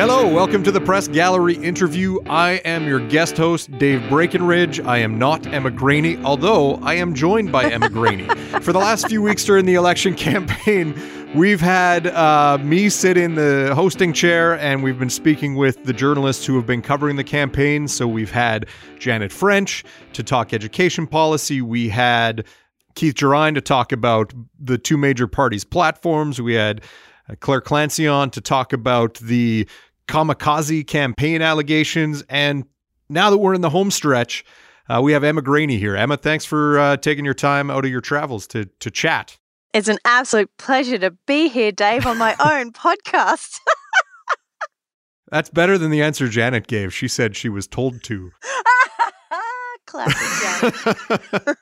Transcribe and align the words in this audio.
Hello, 0.00 0.26
welcome 0.26 0.62
to 0.62 0.72
the 0.72 0.80
Press 0.80 1.08
Gallery 1.08 1.56
interview. 1.56 2.20
I 2.24 2.52
am 2.64 2.88
your 2.88 3.06
guest 3.08 3.36
host, 3.36 3.70
Dave 3.76 4.00
Breakenridge. 4.08 4.82
I 4.86 4.96
am 4.96 5.18
not 5.18 5.46
Emma 5.48 5.70
Graney, 5.70 6.16
although 6.24 6.76
I 6.76 6.94
am 6.94 7.14
joined 7.14 7.52
by 7.52 7.70
Emma 7.70 7.90
Graney. 7.90 8.24
For 8.62 8.72
the 8.72 8.78
last 8.78 9.08
few 9.08 9.20
weeks 9.20 9.44
during 9.44 9.66
the 9.66 9.74
election 9.74 10.14
campaign, 10.14 10.98
we've 11.34 11.60
had 11.60 12.06
uh, 12.06 12.56
me 12.62 12.88
sit 12.88 13.18
in 13.18 13.34
the 13.34 13.74
hosting 13.74 14.14
chair 14.14 14.58
and 14.58 14.82
we've 14.82 14.98
been 14.98 15.10
speaking 15.10 15.54
with 15.54 15.84
the 15.84 15.92
journalists 15.92 16.46
who 16.46 16.56
have 16.56 16.64
been 16.64 16.80
covering 16.80 17.16
the 17.16 17.22
campaign. 17.22 17.86
So 17.86 18.08
we've 18.08 18.32
had 18.32 18.68
Janet 18.98 19.30
French 19.30 19.84
to 20.14 20.22
talk 20.22 20.54
education 20.54 21.06
policy. 21.06 21.60
We 21.60 21.90
had 21.90 22.46
Keith 22.94 23.16
Gerein 23.16 23.54
to 23.54 23.60
talk 23.60 23.92
about 23.92 24.32
the 24.58 24.78
two 24.78 24.96
major 24.96 25.26
parties' 25.26 25.66
platforms. 25.66 26.40
We 26.40 26.54
had 26.54 26.80
uh, 27.28 27.34
Clare 27.40 27.60
Clancy 27.60 28.08
on 28.08 28.30
to 28.30 28.40
talk 28.40 28.72
about 28.72 29.16
the 29.16 29.68
kamikaze 30.10 30.86
campaign 30.86 31.40
allegations. 31.40 32.24
And 32.28 32.64
now 33.08 33.30
that 33.30 33.38
we're 33.38 33.54
in 33.54 33.60
the 33.60 33.70
home 33.70 33.90
stretch, 33.90 34.44
uh, 34.88 35.00
we 35.00 35.12
have 35.12 35.22
Emma 35.22 35.40
Graney 35.40 35.78
here. 35.78 35.94
Emma, 35.96 36.16
thanks 36.16 36.44
for 36.44 36.78
uh, 36.78 36.96
taking 36.96 37.24
your 37.24 37.34
time 37.34 37.70
out 37.70 37.84
of 37.84 37.90
your 37.90 38.00
travels 38.00 38.46
to 38.48 38.66
to 38.80 38.90
chat. 38.90 39.38
It's 39.72 39.86
an 39.86 39.98
absolute 40.04 40.50
pleasure 40.58 40.98
to 40.98 41.12
be 41.28 41.48
here, 41.48 41.70
Dave, 41.70 42.06
on 42.06 42.18
my 42.18 42.34
own 42.40 42.72
podcast. 42.72 43.60
That's 45.30 45.48
better 45.48 45.78
than 45.78 45.92
the 45.92 46.02
answer 46.02 46.28
Janet 46.28 46.66
gave. 46.66 46.92
She 46.92 47.06
said 47.06 47.36
she 47.36 47.48
was 47.48 47.68
told 47.68 48.02
to. 48.04 48.32
Classic 49.86 50.72
Janet. 50.72 51.56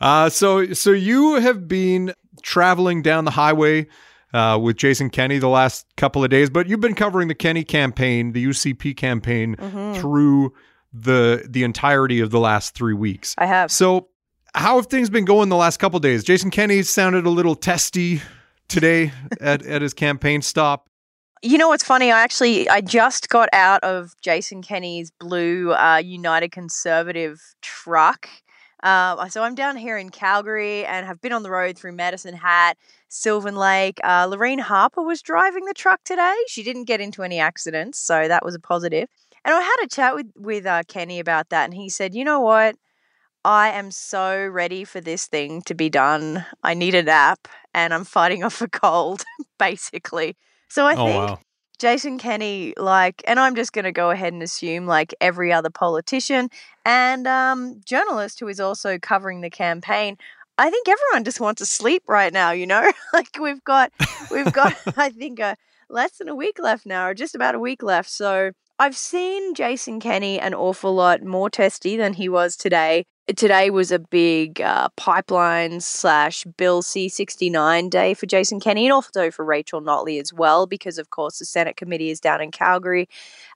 uh, 0.00 0.28
so, 0.28 0.72
so 0.72 0.90
you 0.90 1.34
have 1.36 1.68
been 1.68 2.12
traveling 2.42 3.02
down 3.02 3.24
the 3.24 3.30
highway 3.30 3.86
uh, 4.34 4.58
with 4.60 4.76
Jason 4.76 5.10
Kenney 5.10 5.38
the 5.38 5.48
last 5.48 5.86
couple 5.96 6.22
of 6.22 6.30
days, 6.30 6.50
but 6.50 6.68
you've 6.68 6.80
been 6.80 6.94
covering 6.94 7.28
the 7.28 7.34
Kenney 7.34 7.64
campaign, 7.64 8.32
the 8.32 8.44
UCP 8.46 8.94
campaign, 8.96 9.56
Mhm. 9.56 9.96
through 10.00 10.52
the 10.92 11.46
the 11.48 11.64
entirety 11.64 12.20
of 12.20 12.30
the 12.30 12.40
last 12.40 12.74
three 12.74 12.94
weeks. 12.94 13.34
I 13.38 13.46
have. 13.46 13.70
So, 13.70 14.08
how 14.54 14.76
have 14.76 14.86
things 14.86 15.10
been 15.10 15.24
going 15.26 15.48
the 15.50 15.56
last 15.56 15.78
couple 15.78 15.96
of 15.98 16.02
days? 16.02 16.24
Jason 16.24 16.50
Kenney 16.50 16.82
sounded 16.82 17.26
a 17.26 17.30
little 17.30 17.54
testy 17.54 18.22
today 18.68 19.12
at, 19.40 19.64
at 19.66 19.82
his 19.82 19.92
campaign 19.94 20.42
stop. 20.42 20.88
You 21.42 21.56
know 21.56 21.68
what's 21.68 21.84
funny? 21.84 22.10
I 22.10 22.20
actually 22.20 22.68
I 22.68 22.80
just 22.80 23.28
got 23.28 23.48
out 23.52 23.82
of 23.84 24.14
Jason 24.22 24.60
Kenney's 24.62 25.10
blue 25.20 25.72
uh, 25.72 25.96
United 26.04 26.50
Conservative 26.52 27.40
truck. 27.62 28.28
Uh, 28.82 29.28
so 29.28 29.42
I'm 29.42 29.54
down 29.54 29.76
here 29.76 29.96
in 29.98 30.08
Calgary 30.10 30.84
and 30.86 31.04
have 31.06 31.20
been 31.20 31.32
on 31.32 31.42
the 31.42 31.50
road 31.50 31.76
through 31.76 31.92
Medicine 31.92 32.34
Hat, 32.34 32.76
Sylvan 33.08 33.56
Lake. 33.56 33.98
Uh, 34.04 34.26
Lorraine 34.30 34.58
Harper 34.58 35.02
was 35.02 35.22
driving 35.22 35.64
the 35.64 35.74
truck 35.74 36.04
today. 36.04 36.34
She 36.46 36.62
didn't 36.62 36.84
get 36.84 37.00
into 37.00 37.22
any 37.22 37.38
accidents, 37.38 37.98
so 37.98 38.28
that 38.28 38.44
was 38.44 38.54
a 38.54 38.60
positive. 38.60 39.08
And 39.44 39.54
I 39.54 39.60
had 39.60 39.76
a 39.82 39.88
chat 39.88 40.14
with 40.14 40.26
with 40.36 40.66
uh, 40.66 40.82
Kenney 40.88 41.18
about 41.20 41.50
that, 41.50 41.64
and 41.64 41.74
he 41.74 41.88
said, 41.88 42.14
"You 42.14 42.24
know 42.24 42.40
what? 42.40 42.76
I 43.44 43.70
am 43.70 43.90
so 43.90 44.46
ready 44.46 44.84
for 44.84 45.00
this 45.00 45.26
thing 45.26 45.62
to 45.62 45.74
be 45.74 45.88
done. 45.88 46.44
I 46.62 46.74
need 46.74 46.94
a 46.94 47.02
nap, 47.02 47.48
and 47.74 47.94
I'm 47.94 48.04
fighting 48.04 48.44
off 48.44 48.60
a 48.60 48.68
cold, 48.68 49.24
basically." 49.58 50.36
So 50.68 50.86
I 50.86 50.94
oh 50.94 51.04
think 51.06 51.30
wow! 51.30 51.38
Jason 51.78 52.18
Kenney, 52.18 52.74
like, 52.76 53.22
and 53.26 53.38
I'm 53.38 53.54
just 53.54 53.72
going 53.72 53.84
to 53.84 53.92
go 53.92 54.10
ahead 54.10 54.32
and 54.32 54.42
assume, 54.42 54.86
like 54.86 55.14
every 55.20 55.52
other 55.52 55.70
politician 55.70 56.48
and 56.84 57.26
um, 57.28 57.80
journalist 57.84 58.40
who 58.40 58.48
is 58.48 58.58
also 58.58 58.98
covering 58.98 59.42
the 59.42 59.50
campaign, 59.50 60.16
I 60.58 60.70
think 60.70 60.88
everyone 60.88 61.24
just 61.24 61.40
wants 61.40 61.60
to 61.60 61.66
sleep 61.66 62.02
right 62.08 62.32
now. 62.32 62.50
You 62.50 62.66
know, 62.66 62.92
like 63.12 63.38
we've 63.40 63.62
got, 63.64 63.92
we've 64.30 64.52
got, 64.52 64.76
I 64.96 65.10
think, 65.10 65.40
uh, 65.40 65.54
less 65.88 66.18
than 66.18 66.28
a 66.28 66.34
week 66.34 66.58
left 66.58 66.84
now, 66.84 67.06
or 67.06 67.14
just 67.14 67.34
about 67.34 67.54
a 67.54 67.60
week 67.60 67.82
left. 67.82 68.10
So 68.10 68.50
I've 68.78 68.96
seen 68.96 69.54
Jason 69.54 70.00
Kenney 70.00 70.38
an 70.38 70.54
awful 70.54 70.94
lot 70.94 71.22
more 71.22 71.48
testy 71.48 71.96
than 71.96 72.14
he 72.14 72.28
was 72.28 72.56
today. 72.56 73.06
Today 73.36 73.68
was 73.68 73.92
a 73.92 73.98
big 73.98 74.62
uh, 74.62 74.88
pipeline 74.96 75.80
slash 75.80 76.44
Bill 76.56 76.80
C 76.80 77.10
sixty 77.10 77.50
nine 77.50 77.90
day 77.90 78.14
for 78.14 78.24
Jason 78.24 78.58
Kenney 78.58 78.86
and 78.86 78.92
also 78.92 79.30
for 79.30 79.44
Rachel 79.44 79.82
Notley 79.82 80.18
as 80.18 80.32
well, 80.32 80.66
because 80.66 80.96
of 80.96 81.10
course 81.10 81.38
the 81.38 81.44
Senate 81.44 81.76
committee 81.76 82.08
is 82.08 82.20
down 82.20 82.40
in 82.40 82.50
Calgary, 82.50 83.06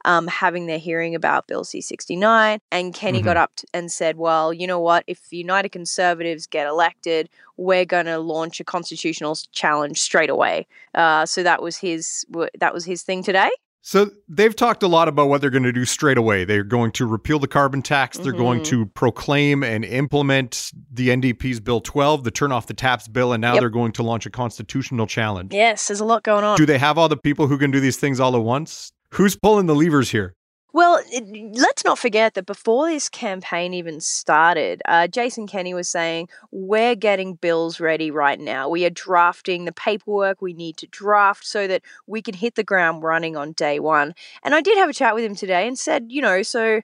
um, 0.04 0.26
having 0.26 0.66
their 0.66 0.78
hearing 0.78 1.14
about 1.14 1.46
Bill 1.46 1.64
C 1.64 1.80
sixty 1.80 2.16
nine. 2.16 2.58
And 2.70 2.92
Kenney 2.92 3.22
got 3.22 3.38
up 3.38 3.56
t- 3.56 3.66
and 3.72 3.90
said, 3.90 4.18
"Well, 4.18 4.52
you 4.52 4.66
know 4.66 4.78
what? 4.78 5.04
If 5.06 5.30
the 5.30 5.38
United 5.38 5.70
Conservatives 5.70 6.46
get 6.46 6.66
elected, 6.66 7.30
we're 7.56 7.86
going 7.86 8.06
to 8.06 8.18
launch 8.18 8.60
a 8.60 8.64
constitutional 8.64 9.38
challenge 9.52 10.02
straight 10.02 10.28
away." 10.28 10.66
Uh, 10.94 11.24
so 11.24 11.42
that 11.42 11.62
was 11.62 11.78
his 11.78 12.26
w- 12.30 12.50
that 12.58 12.74
was 12.74 12.84
his 12.84 13.02
thing 13.04 13.22
today. 13.22 13.48
So 13.84 14.10
they've 14.28 14.54
talked 14.54 14.84
a 14.84 14.86
lot 14.86 15.08
about 15.08 15.28
what 15.28 15.40
they're 15.40 15.50
going 15.50 15.64
to 15.64 15.72
do 15.72 15.84
straight 15.84 16.16
away. 16.16 16.44
They're 16.44 16.62
going 16.62 16.92
to 16.92 17.04
repeal 17.06 17.40
the 17.40 17.48
carbon 17.48 17.82
tax. 17.82 18.16
They're 18.16 18.32
going 18.32 18.60
Mhm. 18.60 18.64
to 18.66 18.86
proclaim 18.86 19.64
and 19.64 19.84
implement 19.84 20.70
the 20.92 21.10
NDP's 21.10 21.58
Bill 21.58 21.80
12, 21.80 22.22
the 22.22 22.30
turn 22.30 22.52
off 22.52 22.68
the 22.68 22.74
taps 22.74 23.08
bill, 23.08 23.32
and 23.32 23.40
now 23.40 23.54
Yep. 23.54 23.60
they're 23.60 23.70
going 23.70 23.90
to 23.92 24.04
launch 24.04 24.24
a 24.24 24.30
constitutional 24.30 25.08
challenge. 25.08 25.52
Yes, 25.52 25.88
there's 25.88 25.98
a 25.98 26.04
lot 26.04 26.22
going 26.22 26.44
on. 26.44 26.56
Do 26.56 26.64
they 26.64 26.78
have 26.78 26.96
all 26.96 27.08
the 27.08 27.16
people 27.16 27.48
who 27.48 27.58
can 27.58 27.72
do 27.72 27.80
these 27.80 27.96
things 27.96 28.20
all 28.20 28.36
at 28.36 28.42
once? 28.42 28.92
Who's 29.14 29.34
pulling 29.36 29.66
the 29.66 29.74
levers 29.74 30.10
here? 30.12 30.34
Well, 30.74 31.02
it, 31.10 31.54
let's 31.54 31.84
not 31.84 31.98
forget 31.98 32.32
that 32.34 32.46
before 32.46 32.88
this 32.88 33.10
campaign 33.10 33.74
even 33.74 34.00
started, 34.00 34.80
uh, 34.86 35.06
Jason 35.06 35.46
Kenney 35.46 35.74
was 35.74 35.88
saying, 35.88 36.30
We're 36.50 36.94
getting 36.94 37.34
bills 37.34 37.78
ready 37.78 38.10
right 38.10 38.40
now. 38.40 38.70
We 38.70 38.86
are 38.86 38.90
drafting 38.90 39.66
the 39.66 39.72
paperwork 39.72 40.40
we 40.40 40.54
need 40.54 40.78
to 40.78 40.86
draft 40.86 41.44
so 41.44 41.66
that 41.66 41.82
we 42.06 42.22
can 42.22 42.34
hit 42.34 42.54
the 42.54 42.64
ground 42.64 43.02
running 43.02 43.36
on 43.36 43.52
day 43.52 43.80
one. 43.80 44.14
And 44.42 44.54
I 44.54 44.62
did 44.62 44.78
have 44.78 44.88
a 44.88 44.94
chat 44.94 45.14
with 45.14 45.24
him 45.24 45.34
today 45.34 45.66
and 45.66 45.78
said, 45.78 46.06
You 46.08 46.22
know, 46.22 46.42
so. 46.42 46.80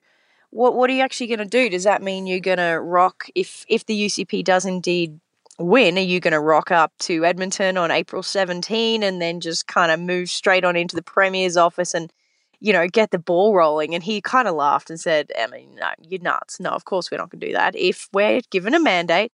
What, 0.51 0.73
what 0.73 0.89
are 0.89 0.93
you 0.93 1.03
actually 1.03 1.27
going 1.27 1.37
to 1.37 1.45
do? 1.45 1.69
Does 1.69 1.83
that 1.83 2.01
mean 2.01 2.25
you're 2.25 2.39
going 2.39 2.57
to 2.57 2.79
rock 2.81 3.27
if 3.35 3.63
if 3.69 3.85
the 3.85 4.07
UCP 4.07 4.43
does 4.43 4.65
indeed 4.65 5.19
win? 5.59 5.95
Are 5.95 6.01
you 6.01 6.19
going 6.19 6.31
to 6.31 6.39
rock 6.39 6.71
up 6.71 6.91
to 7.01 7.23
Edmonton 7.23 7.77
on 7.77 7.91
April 7.91 8.23
17 8.23 9.03
and 9.03 9.21
then 9.21 9.41
just 9.41 9.67
kind 9.67 9.91
of 9.91 9.99
move 9.99 10.27
straight 10.27 10.65
on 10.65 10.75
into 10.75 10.95
the 10.95 11.03
premier's 11.03 11.55
office 11.55 11.93
and 11.93 12.11
you 12.59 12.73
know, 12.73 12.87
get 12.87 13.11
the 13.11 13.19
ball 13.19 13.53
rolling. 13.53 13.95
And 13.95 14.03
he 14.03 14.21
kind 14.21 14.47
of 14.47 14.55
laughed 14.55 14.89
and 14.89 14.99
said, 14.99 15.31
Emma, 15.35 15.57
no, 15.75 15.89
you're 16.01 16.21
nuts. 16.21 16.59
No, 16.59 16.69
of 16.71 16.85
course 16.85 17.09
we're 17.09 17.17
not 17.17 17.29
going 17.29 17.39
to 17.39 17.47
do 17.47 17.53
that. 17.53 17.75
If 17.75 18.09
we're 18.13 18.41
given 18.51 18.73
a 18.73 18.79
mandate, 18.79 19.31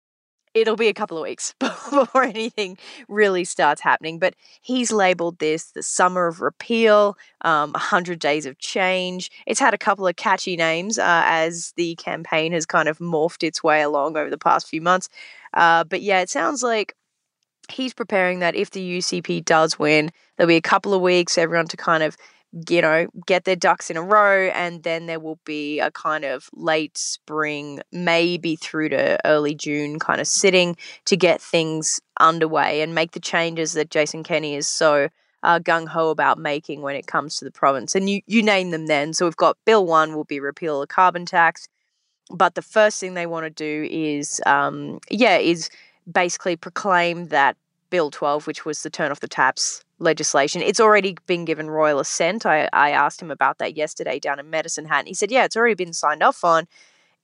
it'll 0.54 0.76
be 0.76 0.88
a 0.88 0.94
couple 0.94 1.18
of 1.18 1.24
weeks 1.24 1.56
before 1.60 2.24
anything 2.24 2.78
really 3.08 3.44
starts 3.44 3.82
happening. 3.82 4.20
But 4.20 4.36
he's 4.62 4.92
labeled 4.92 5.40
this 5.40 5.72
the 5.72 5.84
summer 5.84 6.28
of 6.28 6.42
repeal, 6.42 7.18
um, 7.42 7.72
100 7.72 8.20
days 8.20 8.46
of 8.46 8.58
change. 8.60 9.32
It's 9.48 9.60
had 9.60 9.74
a 9.74 9.80
couple 9.80 10.08
of 10.08 10.16
catchy 10.16 10.56
names 10.56 11.00
uh, 11.00 11.24
as 11.26 11.74
the 11.76 11.96
campaign 11.96 12.52
has 12.54 12.66
kind 12.66 12.88
of 12.88 13.00
morphed 13.00 13.44
its 13.44 13.64
way 13.64 13.82
along 13.82 14.18
over 14.18 14.30
the 14.30 14.38
past 14.38 14.68
few 14.68 14.82
months. 14.82 15.10
Uh, 15.54 15.84
but 15.84 16.02
yeah, 16.02 16.20
it 16.20 16.30
sounds 16.30 16.64
like 16.64 16.94
he's 17.70 17.94
preparing 17.94 18.40
that 18.40 18.56
if 18.56 18.72
the 18.72 18.98
UCP 19.00 19.44
does 19.46 19.80
win, 19.80 20.12
there'll 20.38 20.48
be 20.48 20.56
a 20.56 20.62
couple 20.62 20.94
of 20.94 21.02
weeks, 21.02 21.38
everyone 21.38 21.68
to 21.68 21.78
kind 21.78 22.04
of 22.04 22.18
you 22.70 22.82
know, 22.82 23.08
get 23.26 23.46
their 23.46 23.56
ducks 23.56 23.90
in 23.90 23.98
a 23.98 24.02
row, 24.02 24.50
and 24.50 24.84
then 24.84 25.08
there 25.08 25.20
will 25.20 25.40
be 25.44 25.80
a 25.80 25.90
kind 25.92 26.24
of 26.24 26.50
late 26.54 26.98
spring, 26.98 27.82
maybe 27.92 28.56
through 28.56 28.90
to 28.90 29.18
early 29.26 29.56
June 29.56 30.00
kind 30.00 30.22
of 30.22 30.28
sitting 30.28 30.78
to 31.06 31.18
get 31.18 31.42
things 31.42 32.00
underway 32.20 32.82
and 32.82 32.94
make 32.94 33.12
the 33.12 33.20
changes 33.20 33.74
that 33.74 33.90
Jason 33.90 34.24
Kenney 34.24 34.56
is 34.56 34.68
so 34.68 35.10
uh, 35.42 35.60
gung 35.60 35.88
ho 35.88 36.10
about 36.10 36.38
making 36.38 36.82
when 36.82 36.96
it 36.96 37.08
comes 37.08 37.38
to 37.38 37.46
the 37.46 37.52
province. 37.52 37.96
And 37.96 38.10
you, 38.10 38.22
you 38.28 38.44
name 38.44 38.72
them 38.72 38.86
then. 38.86 39.14
So 39.14 39.26
we've 39.26 39.36
got 39.36 39.58
Bill 39.66 39.86
1 39.86 40.16
will 40.16 40.24
be 40.24 40.40
repeal 40.40 40.80
the 40.80 40.88
carbon 40.88 41.26
tax. 41.26 41.68
But 42.30 42.56
the 42.56 42.62
first 42.62 43.00
thing 43.00 43.14
they 43.14 43.26
want 43.26 43.46
to 43.46 43.50
do 43.50 43.88
is, 43.92 44.42
um, 44.46 45.00
yeah, 45.10 45.38
is 45.38 45.70
basically 46.10 46.56
proclaim 46.56 47.28
that 47.28 47.58
Bill 47.90 48.10
12, 48.10 48.48
which 48.48 48.64
was 48.64 48.82
the 48.82 48.90
turn 48.90 49.12
off 49.12 49.20
the 49.20 49.28
taps 49.28 49.84
legislation. 50.00 50.62
It's 50.62 50.80
already 50.80 51.18
been 51.26 51.46
given 51.46 51.70
royal 51.70 52.00
assent. 52.00 52.46
I, 52.46 52.70
I 52.74 52.92
asked 52.92 53.22
him 53.22 53.32
about 53.32 53.58
that 53.60 53.78
yesterday 53.78 54.20
down 54.20 54.40
in 54.40 54.50
Medicine 54.50 54.86
Hat. 54.86 55.00
And 55.00 55.08
he 55.08 55.14
said, 55.14 55.32
yeah, 55.32 55.46
it's 55.46 55.56
already 55.56 55.76
been 55.76 55.94
signed 55.94 56.24
off 56.24 56.44
on. 56.44 56.68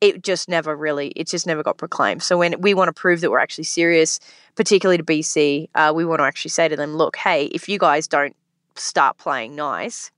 It 0.01 0.23
just 0.23 0.47
never 0.47 0.75
really, 0.75 1.09
it 1.09 1.27
just 1.27 1.45
never 1.45 1.61
got 1.61 1.77
proclaimed. 1.77 2.23
So 2.23 2.37
when 2.37 2.61
we 2.61 2.73
want 2.73 2.87
to 2.87 2.93
prove 2.93 3.21
that 3.21 3.31
we're 3.31 3.39
actually 3.39 3.65
serious, 3.65 4.19
particularly 4.55 4.97
to 4.97 5.03
BC, 5.03 5.69
uh, 5.75 5.91
we 5.93 6.05
want 6.05 6.19
to 6.19 6.23
actually 6.23 6.49
say 6.49 6.69
to 6.69 6.75
them, 6.75 6.95
look, 6.95 7.17
hey, 7.17 7.45
if 7.47 7.67
you 7.67 7.77
guys 7.77 8.07
don't 8.07 8.35
start 8.75 9.17
playing 9.17 9.55
nice, 9.55 10.11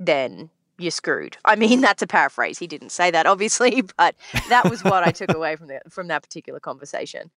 then 0.00 0.48
you're 0.78 0.90
screwed. 0.90 1.36
I 1.44 1.56
mean, 1.56 1.80
that's 1.82 2.02
a 2.02 2.06
paraphrase. 2.06 2.58
He 2.58 2.66
didn't 2.66 2.90
say 2.90 3.10
that, 3.10 3.26
obviously, 3.26 3.82
but 3.98 4.14
that 4.48 4.70
was 4.70 4.82
what 4.82 5.06
I 5.06 5.10
took 5.10 5.30
away 5.34 5.56
from 5.56 5.68
the, 5.68 5.80
from 5.90 6.08
that 6.08 6.22
particular 6.22 6.60
conversation. 6.60 7.30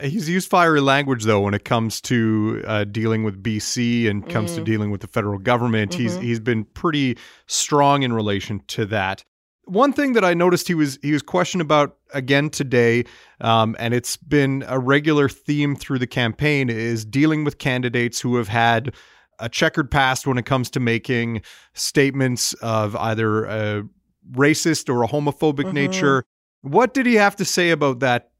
He's 0.00 0.28
used 0.28 0.48
fiery 0.48 0.80
language 0.80 1.24
though 1.24 1.40
when 1.40 1.54
it 1.54 1.64
comes 1.64 2.00
to 2.02 2.62
uh, 2.66 2.84
dealing 2.84 3.24
with 3.24 3.42
BC 3.42 4.08
and 4.08 4.28
comes 4.28 4.54
to 4.54 4.60
Mm. 4.60 4.64
dealing 4.64 4.90
with 4.90 5.00
the 5.00 5.06
federal 5.06 5.38
government. 5.38 5.94
He's 5.94 6.16
Mhm. 6.16 6.22
he's 6.22 6.40
been 6.40 6.64
pretty 6.64 7.16
strong 7.46 8.02
in 8.02 8.12
relation 8.12 8.60
to 8.68 8.86
that. 8.86 9.24
One 9.64 9.92
thing 9.92 10.12
that 10.12 10.24
I 10.24 10.32
noticed 10.34 10.68
he 10.68 10.74
was 10.74 10.98
he 11.02 11.12
was 11.12 11.22
questioned 11.22 11.60
about 11.60 11.96
again 12.14 12.50
today, 12.50 13.04
um, 13.40 13.74
and 13.78 13.94
it's 13.94 14.16
been 14.16 14.64
a 14.68 14.78
regular 14.78 15.28
theme 15.28 15.74
through 15.74 15.98
the 15.98 16.06
campaign, 16.06 16.70
is 16.70 17.04
dealing 17.04 17.42
with 17.44 17.58
candidates 17.58 18.20
who 18.20 18.36
have 18.36 18.48
had 18.48 18.94
a 19.38 19.48
checkered 19.48 19.90
past 19.90 20.26
when 20.26 20.38
it 20.38 20.46
comes 20.46 20.70
to 20.70 20.80
making 20.80 21.42
statements 21.74 22.54
of 22.54 22.94
either 22.96 23.44
a 23.44 23.82
racist 24.32 24.88
or 24.88 25.02
a 25.02 25.08
homophobic 25.08 25.64
mm-hmm. 25.64 25.72
nature. 25.72 26.24
What 26.62 26.94
did 26.94 27.06
he 27.06 27.14
have 27.14 27.36
to 27.36 27.44
say 27.44 27.70
about 27.70 28.00
that 28.00 28.30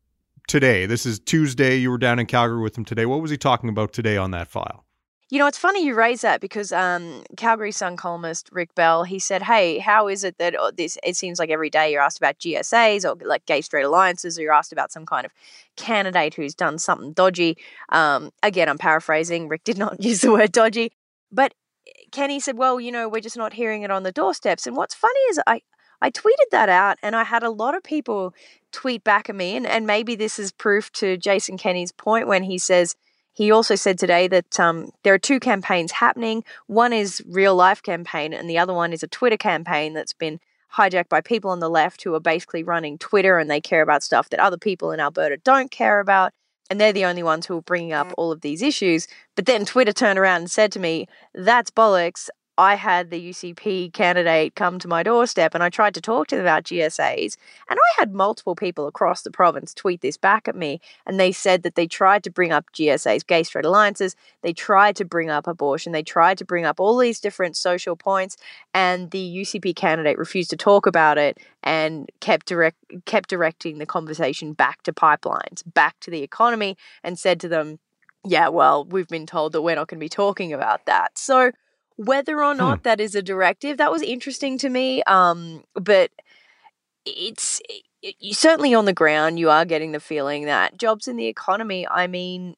today? 0.47 0.87
This 0.87 1.07
is 1.07 1.19
Tuesday. 1.19 1.77
You 1.77 1.91
were 1.91 1.99
down 1.99 2.19
in 2.19 2.27
Calgary 2.27 2.61
with 2.61 2.77
him 2.77 2.85
today. 2.85 3.07
What 3.07 3.21
was 3.21 3.31
he 3.31 3.37
talking 3.37 3.69
about 3.69 3.93
today 3.93 4.17
on 4.17 4.31
that 4.33 4.49
file? 4.49 4.85
You 5.29 5.41
know, 5.41 5.49
it's 5.49 5.59
funny 5.59 5.85
you 5.85 5.95
raise 5.95 6.21
that 6.21 6.41
because 6.41 6.71
um, 6.71 7.25
Calgary 7.37 7.73
Sun 7.73 7.97
columnist 7.97 8.49
Rick 8.53 8.77
Bell, 8.77 9.03
he 9.03 9.19
said, 9.19 9.43
"Hey, 9.43 9.79
how 9.79 10.07
is 10.07 10.23
it 10.23 10.39
that 10.39 10.55
oh, 10.57 10.71
this? 10.71 10.97
It 11.03 11.17
seems 11.17 11.41
like 11.41 11.51
every 11.51 11.69
day 11.69 11.91
you're 11.91 12.01
asked 12.01 12.19
about 12.19 12.39
GSAs 12.39 13.05
or 13.05 13.17
like 13.27 13.45
gay 13.45 13.61
straight 13.61 13.83
alliances, 13.83 14.39
or 14.39 14.43
you're 14.43 14.53
asked 14.53 14.73
about 14.73 14.93
some 14.93 15.05
kind 15.05 15.27
of 15.27 15.33
candidate 15.77 16.35
who's 16.35 16.55
done 16.55 16.79
something 16.79 17.13
dodgy." 17.13 17.57
Um, 17.89 18.31
again, 18.45 18.69
I'm 18.69 18.79
paraphrasing. 18.79 19.49
Rick 19.49 19.65
did 19.65 19.79
not 19.79 20.01
use 20.05 20.21
the 20.21 20.31
word 20.31 20.53
dodgy, 20.53 20.93
but 21.33 21.55
Kenney 22.13 22.39
said, 22.39 22.57
"Well, 22.57 22.81
you 22.81 22.93
know, 22.93 23.09
we're 23.09 23.21
just 23.21 23.37
not 23.37 23.53
hearing 23.53 23.83
it 23.83 23.91
on 23.91 24.05
the 24.05 24.13
doorsteps." 24.13 24.65
And 24.65 24.77
what's 24.77 24.95
funny 24.95 25.19
is 25.31 25.41
I 25.45 25.61
I 26.01 26.11
tweeted 26.11 26.51
that 26.53 26.69
out, 26.69 26.99
and 27.03 27.17
I 27.17 27.25
had 27.25 27.43
a 27.43 27.51
lot 27.51 27.75
of 27.75 27.83
people 27.83 28.33
tweet 28.77 29.03
back 29.03 29.31
at 29.31 29.35
me, 29.35 29.57
and 29.57 29.67
and 29.67 29.87
maybe 29.87 30.15
this 30.15 30.39
is 30.39 30.53
proof 30.53 30.93
to 30.93 31.17
Jason 31.17 31.57
Kenney's 31.57 31.93
point 31.93 32.29
when 32.29 32.43
he 32.43 32.59
says 32.59 32.95
he 33.33 33.51
also 33.51 33.75
said 33.75 33.99
today 33.99 34.29
that 34.29 34.61
um, 34.61 34.91
there 35.03 35.15
are 35.15 35.19
two 35.19 35.41
campaigns 35.41 35.93
happening. 35.93 36.45
One 36.67 36.93
is 36.93 37.23
real 37.27 37.55
life 37.55 37.83
campaign, 37.83 38.35
and 38.35 38.49
the 38.49 38.59
other 38.59 38.75
one 38.75 38.93
is 38.93 39.03
a 39.03 39.09
Twitter 39.09 39.39
campaign 39.39 39.95
that's 39.95 40.13
been 40.13 40.41
hijacked 40.77 41.09
by 41.09 41.23
people 41.23 41.51
on 41.51 41.61
the 41.61 41.71
left 41.71 42.03
who 42.03 42.15
are 42.15 42.21
basically 42.21 42.63
running 42.63 42.99
Twitter 42.99 43.39
and 43.39 43.51
they 43.51 43.61
care 43.61 43.83
about 43.83 44.03
stuff 44.03 44.29
that 44.29 44.41
other 44.41 44.59
people 44.59 44.93
in 44.93 45.01
Alberta 45.01 45.39
don't 45.39 45.71
care 45.71 46.01
about. 46.01 46.33
And 46.69 46.81
they're 46.81 46.93
the 46.93 47.05
only 47.05 47.23
ones 47.23 47.47
who 47.47 47.59
are 47.59 47.63
bringing 47.63 47.93
up 47.93 48.13
all 48.19 48.33
of 48.33 48.41
these 48.41 48.61
issues. 48.61 49.07
But 49.37 49.47
then 49.47 49.65
Twitter 49.65 49.93
turned 49.93 50.19
around 50.19 50.41
and 50.41 50.51
said 50.51 50.73
to 50.73 50.81
me, 50.81 51.07
That's 51.33 51.71
bollocks. 51.71 52.29
I 52.59 52.75
had 52.77 53.11
the 53.11 53.31
UCP 53.31 53.93
candidate 53.93 54.55
come 54.55 54.79
to 54.79 54.89
my 54.89 55.03
doorstep 55.03 55.55
and 55.55 55.63
I 55.63 55.69
tried 55.69 55.95
to 55.95 56.01
talk 56.01 56.29
to 56.29 56.37
them 56.37 56.45
about 56.45 56.65
GSAs. 56.65 57.37
And 57.69 57.79
I 57.79 58.01
had 58.01 58.15
multiple 58.15 58.55
people 58.55 58.87
across 58.87 59.23
the 59.23 59.31
province 59.31 59.75
tweet 59.75 60.01
this 60.01 60.17
back 60.17 60.49
at 60.49 60.57
me. 60.57 60.81
And 61.05 61.21
they 61.21 61.33
said 61.33 61.63
that 61.65 61.75
they 61.75 61.87
tried 61.87 62.25
to 62.25 62.31
bring 62.31 62.53
up 62.53 62.73
GSAs, 62.73 63.27
gay 63.27 63.43
straight 63.43 63.67
alliances. 63.67 64.17
They 64.43 64.55
tried 64.55 64.97
to 64.97 65.05
bring 65.05 65.29
up 65.29 65.47
abortion. 65.47 65.93
They 65.93 66.03
tried 66.03 66.39
to 66.39 66.47
bring 66.47 66.65
up 66.65 66.81
all 66.81 66.97
these 66.97 67.21
different 67.21 67.57
social 67.57 67.95
points. 67.95 68.37
And 68.73 69.11
the 69.11 69.37
UCP 69.43 69.77
candidate 69.77 70.19
refused 70.19 70.51
to 70.51 70.57
talk 70.57 70.87
about 70.87 71.19
it 71.19 71.39
and 71.63 72.11
kept, 72.21 72.47
direct, 72.47 72.79
kept 73.05 73.29
directing 73.29 73.79
the 73.79 73.87
conversation 73.87 74.55
back 74.55 74.83
to 74.85 74.93
pipelines, 74.95 75.63
back 75.75 76.01
to 76.01 76.11
the 76.11 76.23
economy, 76.23 76.79
and 77.05 77.19
said 77.19 77.39
to 77.41 77.49
them, 77.49 77.81
yeah, 78.25 78.49
well, 78.49 78.85
we've 78.85 79.09
been 79.09 79.27
told 79.27 79.53
that 79.53 79.63
we're 79.63 79.77
not 79.77 79.89
going 79.89 80.01
to 80.01 80.05
be 80.05 80.09
talking 80.09 80.53
about 80.53 80.87
that. 80.87 81.17
So, 81.17 81.53
whether 81.97 82.43
or 82.43 82.55
not 82.55 82.79
hmm. 82.79 82.83
that 82.83 83.01
is 83.01 83.15
a 83.15 83.23
directive, 83.23 83.79
that 83.79 83.91
was 83.91 84.03
interesting 84.03 84.59
to 84.59 84.69
me. 84.69 85.03
Um, 85.05 85.65
but 85.75 86.11
it's 87.05 87.61
it, 88.03 88.35
certainly 88.35 88.75
on 88.75 88.85
the 88.85 88.93
ground, 88.93 89.39
you 89.39 89.51
are 89.51 89.65
getting 89.65 89.93
the 89.93 90.01
feeling 90.01 90.45
that 90.45 90.79
jobs 90.79 91.09
in 91.09 91.17
the 91.17 91.27
economy, 91.27 91.87
I 91.89 92.07
mean, 92.07 92.55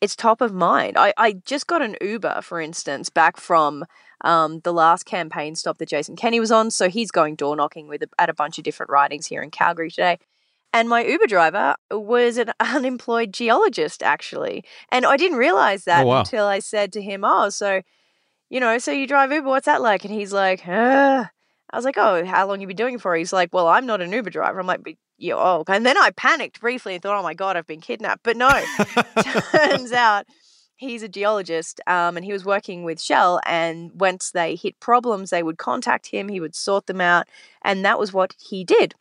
it's 0.00 0.14
top 0.14 0.40
of 0.40 0.52
mind. 0.52 0.96
I, 0.96 1.12
I 1.16 1.32
just 1.44 1.66
got 1.66 1.82
an 1.82 1.96
Uber, 2.00 2.40
for 2.42 2.60
instance, 2.60 3.08
back 3.08 3.36
from 3.36 3.84
um, 4.22 4.60
the 4.60 4.72
last 4.72 5.04
campaign 5.04 5.54
stop 5.54 5.78
that 5.78 5.88
Jason 5.88 6.16
Kenney 6.16 6.40
was 6.40 6.52
on. 6.52 6.70
So 6.70 6.88
he's 6.88 7.10
going 7.10 7.34
door 7.34 7.56
knocking 7.56 7.88
with 7.88 8.02
a, 8.02 8.08
at 8.18 8.30
a 8.30 8.34
bunch 8.34 8.58
of 8.58 8.64
different 8.64 8.90
ridings 8.90 9.26
here 9.26 9.42
in 9.42 9.50
Calgary 9.50 9.90
today. 9.90 10.18
And 10.72 10.88
my 10.88 11.02
Uber 11.04 11.26
driver 11.26 11.76
was 11.90 12.36
an 12.36 12.52
unemployed 12.60 13.32
geologist, 13.32 14.02
actually. 14.02 14.64
And 14.90 15.06
I 15.06 15.16
didn't 15.16 15.38
realize 15.38 15.84
that 15.84 16.04
oh, 16.04 16.08
wow. 16.08 16.18
until 16.20 16.46
I 16.46 16.58
said 16.58 16.92
to 16.92 17.02
him, 17.02 17.24
Oh, 17.24 17.48
so 17.48 17.82
you 18.50 18.60
know, 18.60 18.78
so 18.78 18.90
you 18.92 19.06
drive 19.06 19.32
Uber, 19.32 19.48
what's 19.48 19.66
that 19.66 19.82
like? 19.82 20.04
And 20.04 20.12
he's 20.12 20.32
like, 20.32 20.66
uh. 20.66 21.26
I 21.70 21.76
was 21.76 21.84
like, 21.84 21.98
oh, 21.98 22.24
how 22.24 22.46
long 22.46 22.60
you 22.60 22.66
been 22.66 22.76
doing 22.76 22.94
it 22.94 23.00
for? 23.02 23.14
He's 23.14 23.32
like, 23.32 23.52
well, 23.52 23.68
I'm 23.68 23.84
not 23.84 24.00
an 24.00 24.10
Uber 24.10 24.30
driver. 24.30 24.58
I'm 24.58 24.66
like, 24.66 24.96
you 25.18 25.34
oh, 25.34 25.64
and 25.68 25.84
then 25.84 25.98
I 25.98 26.10
panicked 26.10 26.60
briefly 26.60 26.94
and 26.94 27.02
thought, 27.02 27.18
oh 27.18 27.22
my 27.22 27.34
god, 27.34 27.56
I've 27.56 27.66
been 27.66 27.82
kidnapped. 27.82 28.22
But 28.22 28.38
no, 28.38 28.48
turns 29.52 29.92
out 29.92 30.26
he's 30.76 31.02
a 31.02 31.08
geologist, 31.08 31.80
um, 31.86 32.16
and 32.16 32.24
he 32.24 32.32
was 32.32 32.44
working 32.44 32.84
with 32.84 33.02
Shell. 33.02 33.40
And 33.44 33.90
once 33.94 34.30
they 34.30 34.54
hit 34.54 34.80
problems, 34.80 35.28
they 35.28 35.42
would 35.42 35.58
contact 35.58 36.06
him. 36.06 36.28
He 36.28 36.40
would 36.40 36.54
sort 36.54 36.86
them 36.86 37.02
out, 37.02 37.26
and 37.62 37.84
that 37.84 37.98
was 37.98 38.14
what 38.14 38.34
he 38.38 38.64
did 38.64 38.94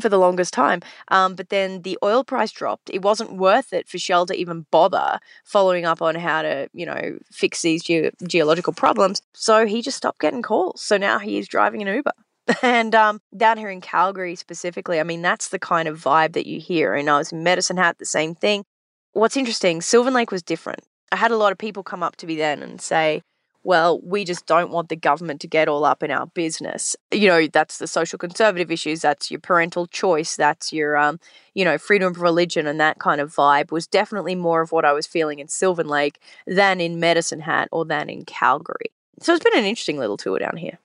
for 0.00 0.08
the 0.08 0.18
longest 0.18 0.52
time. 0.52 0.80
Um, 1.08 1.34
but 1.34 1.48
then 1.48 1.82
the 1.82 1.98
oil 2.02 2.24
price 2.24 2.52
dropped. 2.52 2.90
It 2.90 3.02
wasn't 3.02 3.34
worth 3.34 3.72
it 3.72 3.88
for 3.88 3.98
Shell 3.98 4.26
to 4.26 4.34
even 4.34 4.66
bother 4.70 5.18
following 5.44 5.84
up 5.84 6.02
on 6.02 6.14
how 6.14 6.42
to, 6.42 6.68
you 6.72 6.86
know, 6.86 7.18
fix 7.30 7.62
these 7.62 7.82
ge- 7.82 8.12
geological 8.26 8.72
problems. 8.72 9.22
So 9.32 9.66
he 9.66 9.82
just 9.82 9.96
stopped 9.96 10.20
getting 10.20 10.42
calls. 10.42 10.82
So 10.82 10.96
now 10.96 11.18
he 11.18 11.38
is 11.38 11.48
driving 11.48 11.82
an 11.82 11.94
Uber. 11.94 12.12
And 12.60 12.92
um, 12.94 13.20
down 13.36 13.56
here 13.56 13.70
in 13.70 13.80
Calgary 13.80 14.34
specifically, 14.34 14.98
I 14.98 15.04
mean, 15.04 15.22
that's 15.22 15.48
the 15.48 15.60
kind 15.60 15.86
of 15.88 16.02
vibe 16.02 16.32
that 16.32 16.46
you 16.46 16.58
hear. 16.58 16.92
And 16.94 17.08
I 17.08 17.18
was 17.18 17.30
in 17.30 17.44
Medicine 17.44 17.76
Hat, 17.76 17.98
the 17.98 18.04
same 18.04 18.34
thing. 18.34 18.64
What's 19.12 19.36
interesting, 19.36 19.80
Sylvan 19.80 20.12
Lake 20.12 20.32
was 20.32 20.42
different. 20.42 20.80
I 21.12 21.16
had 21.16 21.30
a 21.30 21.36
lot 21.36 21.52
of 21.52 21.58
people 21.58 21.82
come 21.82 22.02
up 22.02 22.16
to 22.16 22.26
me 22.26 22.36
then 22.36 22.62
and 22.62 22.80
say, 22.80 23.22
well, 23.64 24.00
we 24.00 24.24
just 24.24 24.46
don't 24.46 24.70
want 24.70 24.88
the 24.88 24.96
government 24.96 25.40
to 25.42 25.46
get 25.46 25.68
all 25.68 25.84
up 25.84 26.02
in 26.02 26.10
our 26.10 26.26
business. 26.26 26.96
You 27.12 27.28
know, 27.28 27.46
that's 27.46 27.78
the 27.78 27.86
social 27.86 28.18
conservative 28.18 28.70
issues, 28.70 29.00
that's 29.00 29.30
your 29.30 29.40
parental 29.40 29.86
choice, 29.86 30.36
that's 30.36 30.72
your, 30.72 30.96
um, 30.96 31.20
you 31.54 31.64
know, 31.64 31.78
freedom 31.78 32.10
of 32.10 32.20
religion 32.20 32.66
and 32.66 32.80
that 32.80 32.98
kind 32.98 33.20
of 33.20 33.34
vibe 33.34 33.70
was 33.70 33.86
definitely 33.86 34.34
more 34.34 34.62
of 34.62 34.72
what 34.72 34.84
I 34.84 34.92
was 34.92 35.06
feeling 35.06 35.38
in 35.38 35.48
Sylvan 35.48 35.88
Lake 35.88 36.20
than 36.46 36.80
in 36.80 36.98
Medicine 36.98 37.40
Hat 37.40 37.68
or 37.70 37.84
than 37.84 38.10
in 38.10 38.24
Calgary. 38.24 38.90
So 39.20 39.34
it's 39.34 39.44
been 39.44 39.58
an 39.58 39.64
interesting 39.64 39.98
little 39.98 40.16
tour 40.16 40.38
down 40.38 40.56
here. 40.56 40.78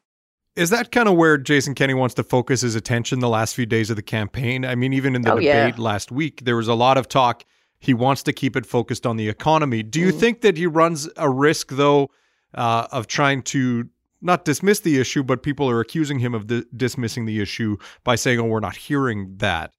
Is 0.56 0.72
that 0.72 0.92
kind 0.92 1.08
of 1.08 1.16
where 1.16 1.38
Jason 1.38 1.76
Kenney 1.76 1.94
wants 1.94 2.16
to 2.16 2.24
focus 2.24 2.62
his 2.62 2.74
attention 2.74 3.20
the 3.20 3.30
last 3.30 3.54
few 3.54 3.68
days 3.68 3.92
of 3.92 3.96
the 3.96 4.02
campaign? 4.02 4.66
I 4.66 4.74
mean, 4.74 4.92
even 4.92 5.16
in 5.16 5.22
the 5.22 5.34
oh, 5.34 5.36
debate 5.36 5.76
yeah. 5.78 5.84
last 5.84 6.12
week, 6.12 6.46
there 6.46 6.56
was 6.56 6.68
a 6.68 6.74
lot 6.74 6.98
of 6.98 7.08
talk. 7.08 7.44
He 7.80 7.94
wants 7.94 8.24
to 8.24 8.34
keep 8.34 8.56
it 8.56 8.66
focused 8.66 9.06
on 9.06 9.18
the 9.18 9.30
economy. 9.30 9.84
Do 9.84 10.00
you 10.00 10.12
mm. 10.12 10.20
think 10.20 10.42
that 10.42 10.58
he 10.58 10.66
runs 10.66 11.08
a 11.16 11.30
risk, 11.30 11.70
though? 11.70 12.10
Uh, 12.54 12.88
of 12.92 13.08
trying 13.08 13.42
to 13.44 13.90
not 14.22 14.46
dismiss 14.46 14.80
the 14.80 15.00
issue, 15.00 15.24
but 15.24 15.44
people 15.44 15.70
are 15.70 15.80
accusing 15.80 16.20
him 16.20 16.34
of 16.34 16.52
dismissing 16.76 17.26
the 17.26 17.40
issue 17.42 17.78
by 18.04 18.16
saying, 18.16 18.40
"Oh, 18.40 18.46
we're 18.46 18.60
not 18.60 18.76
hearing 18.76 19.38
that." 19.38 19.72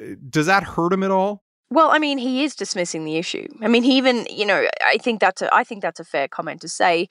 Uh, 0.00 0.14
does 0.28 0.46
that 0.46 0.62
hurt 0.62 0.92
him 0.92 1.02
at 1.02 1.10
all? 1.10 1.42
Well, 1.70 1.90
I 1.90 1.98
mean, 1.98 2.18
he 2.18 2.44
is 2.44 2.54
dismissing 2.54 3.04
the 3.04 3.16
issue. 3.16 3.48
I 3.62 3.68
mean, 3.68 3.82
he 3.82 3.96
even, 3.96 4.26
you 4.28 4.44
know, 4.44 4.68
I 4.84 4.98
think 4.98 5.20
that's 5.20 5.40
a, 5.40 5.54
I 5.54 5.64
think 5.64 5.80
that's 5.80 6.00
a 6.00 6.04
fair 6.04 6.28
comment 6.28 6.60
to 6.60 6.68
say, 6.68 7.08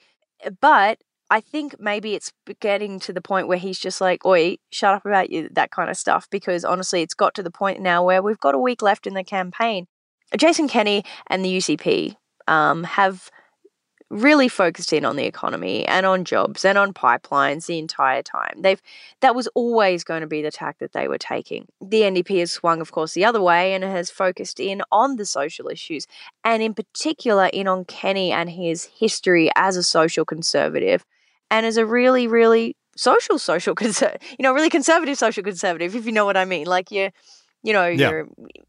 but 0.60 0.98
I 1.30 1.40
think 1.40 1.74
maybe 1.80 2.14
it's 2.14 2.32
getting 2.60 3.00
to 3.00 3.12
the 3.12 3.20
point 3.20 3.48
where 3.48 3.58
he's 3.58 3.78
just 3.78 4.00
like, 4.00 4.24
"Oi, 4.24 4.58
shut 4.70 4.94
up 4.94 5.04
about 5.04 5.30
you, 5.30 5.48
that 5.52 5.72
kind 5.72 5.90
of 5.90 5.96
stuff." 5.96 6.28
Because 6.30 6.64
honestly, 6.64 7.02
it's 7.02 7.14
got 7.14 7.34
to 7.34 7.42
the 7.42 7.50
point 7.50 7.80
now 7.80 8.04
where 8.04 8.22
we've 8.22 8.38
got 8.38 8.54
a 8.54 8.58
week 8.58 8.82
left 8.82 9.06
in 9.06 9.14
the 9.14 9.24
campaign. 9.24 9.86
Jason 10.36 10.68
Kenney 10.68 11.04
and 11.26 11.44
the 11.44 11.56
UCP 11.56 12.16
um, 12.46 12.84
have 12.84 13.30
really 14.12 14.46
focused 14.46 14.92
in 14.92 15.04
on 15.04 15.16
the 15.16 15.24
economy 15.24 15.86
and 15.86 16.04
on 16.04 16.24
jobs 16.24 16.64
and 16.64 16.76
on 16.76 16.92
pipelines 16.92 17.66
the 17.66 17.78
entire 17.78 18.22
time. 18.22 18.54
They've 18.58 18.80
that 19.20 19.34
was 19.34 19.48
always 19.54 20.04
going 20.04 20.20
to 20.20 20.26
be 20.26 20.42
the 20.42 20.50
tack 20.50 20.78
that 20.78 20.92
they 20.92 21.08
were 21.08 21.18
taking. 21.18 21.66
The 21.80 22.02
NDP 22.02 22.40
has 22.40 22.52
swung, 22.52 22.80
of 22.80 22.92
course, 22.92 23.14
the 23.14 23.24
other 23.24 23.40
way 23.40 23.74
and 23.74 23.82
has 23.82 24.10
focused 24.10 24.60
in 24.60 24.82
on 24.92 25.16
the 25.16 25.24
social 25.24 25.68
issues, 25.68 26.06
and 26.44 26.62
in 26.62 26.74
particular 26.74 27.46
in 27.46 27.66
on 27.66 27.86
Kenney 27.86 28.30
and 28.32 28.50
his 28.50 28.84
history 28.84 29.50
as 29.56 29.76
a 29.76 29.82
social 29.82 30.24
conservative 30.24 31.04
and 31.50 31.64
as 31.64 31.78
a 31.78 31.86
really, 31.86 32.26
really 32.26 32.76
social 32.96 33.38
social 33.38 33.74
you 33.80 34.18
know, 34.40 34.52
really 34.52 34.70
conservative 34.70 35.16
social 35.16 35.42
conservative, 35.42 35.96
if 35.96 36.04
you 36.04 36.12
know 36.12 36.26
what 36.26 36.36
I 36.36 36.44
mean. 36.44 36.66
Like 36.66 36.90
you 36.90 37.10
you 37.62 37.72
know, 37.72 37.86
yeah. 37.86 38.22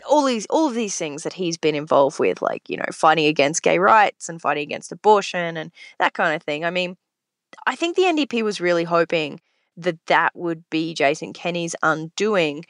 all 0.09 0.25
these 0.25 0.45
all 0.47 0.67
of 0.67 0.75
these 0.75 0.95
things 0.95 1.23
that 1.23 1.33
he's 1.33 1.57
been 1.57 1.75
involved 1.75 2.19
with, 2.19 2.41
like 2.41 2.69
you 2.69 2.77
know, 2.77 2.85
fighting 2.91 3.25
against 3.25 3.63
gay 3.63 3.79
rights 3.79 4.29
and 4.29 4.41
fighting 4.41 4.63
against 4.63 4.91
abortion 4.91 5.57
and 5.57 5.71
that 5.99 6.13
kind 6.13 6.35
of 6.35 6.43
thing. 6.43 6.63
I 6.63 6.69
mean, 6.69 6.97
I 7.65 7.75
think 7.75 7.95
the 7.95 8.03
NDP 8.03 8.43
was 8.43 8.61
really 8.61 8.83
hoping 8.83 9.41
that 9.77 10.05
that 10.05 10.35
would 10.35 10.69
be 10.69 10.93
Jason 10.93 11.33
Kenney's 11.33 11.75
undoing, 11.81 12.65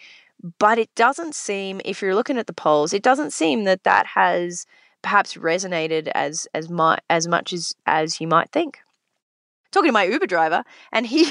but 0.59 0.77
it 0.77 0.93
doesn't 0.95 1.35
seem. 1.35 1.81
If 1.83 2.01
you're 2.01 2.15
looking 2.15 2.37
at 2.37 2.47
the 2.47 2.53
polls, 2.53 2.93
it 2.93 3.03
doesn't 3.03 3.31
seem 3.31 3.65
that 3.65 3.83
that 3.83 4.05
has 4.07 4.65
perhaps 5.01 5.35
resonated 5.35 6.07
as 6.15 6.47
as 6.53 6.69
much 6.69 7.01
as 7.09 7.27
much 7.27 7.51
as 7.51 7.75
as 7.85 8.21
you 8.21 8.27
might 8.27 8.49
think 8.51 8.79
talking 9.73 9.89
to 9.89 9.93
my 9.93 10.05
Uber 10.05 10.27
driver, 10.27 10.63
and 10.91 11.05
he, 11.05 11.25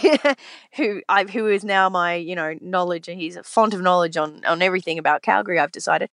who 0.77 1.03
I 1.09 1.25
who 1.25 1.47
is 1.49 1.65
now 1.65 1.89
my 1.89 2.15
you 2.15 2.35
know 2.35 2.55
knowledge, 2.61 3.09
and 3.09 3.21
he's 3.21 3.37
a 3.37 3.43
font 3.43 3.75
of 3.75 3.81
knowledge 3.81 4.17
on 4.17 4.45
on 4.45 4.61
everything 4.63 4.99
about 4.99 5.23
Calgary. 5.23 5.59
I've 5.59 5.73
decided, 5.73 6.11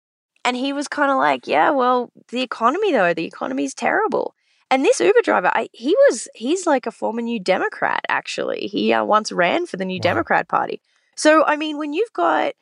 and 0.45 0.55
he 0.55 0.73
was 0.73 0.87
kind 0.87 1.11
of 1.11 1.17
like, 1.17 1.47
yeah, 1.47 1.71
well, 1.71 2.11
the 2.29 2.41
economy 2.41 2.91
though, 2.91 3.13
the 3.13 3.25
economy's 3.25 3.73
terrible. 3.73 4.35
And 4.69 4.83
this 4.83 4.99
Uber 4.99 5.21
driver, 5.23 5.49
I, 5.53 5.69
he 5.71 5.95
was 6.09 6.27
he's 6.35 6.67
like 6.67 6.85
a 6.85 6.91
former 6.91 7.21
New 7.21 7.39
Democrat. 7.39 8.01
Actually, 8.09 8.67
he 8.67 8.91
uh, 8.91 9.03
once 9.05 9.31
ran 9.31 9.65
for 9.65 9.77
the 9.77 9.85
New 9.85 9.99
wow. 9.99 10.09
Democrat 10.11 10.47
Party. 10.47 10.81
So 11.15 11.45
I 11.45 11.55
mean, 11.55 11.77
when 11.77 11.93
you've 11.93 12.13
got 12.13 12.53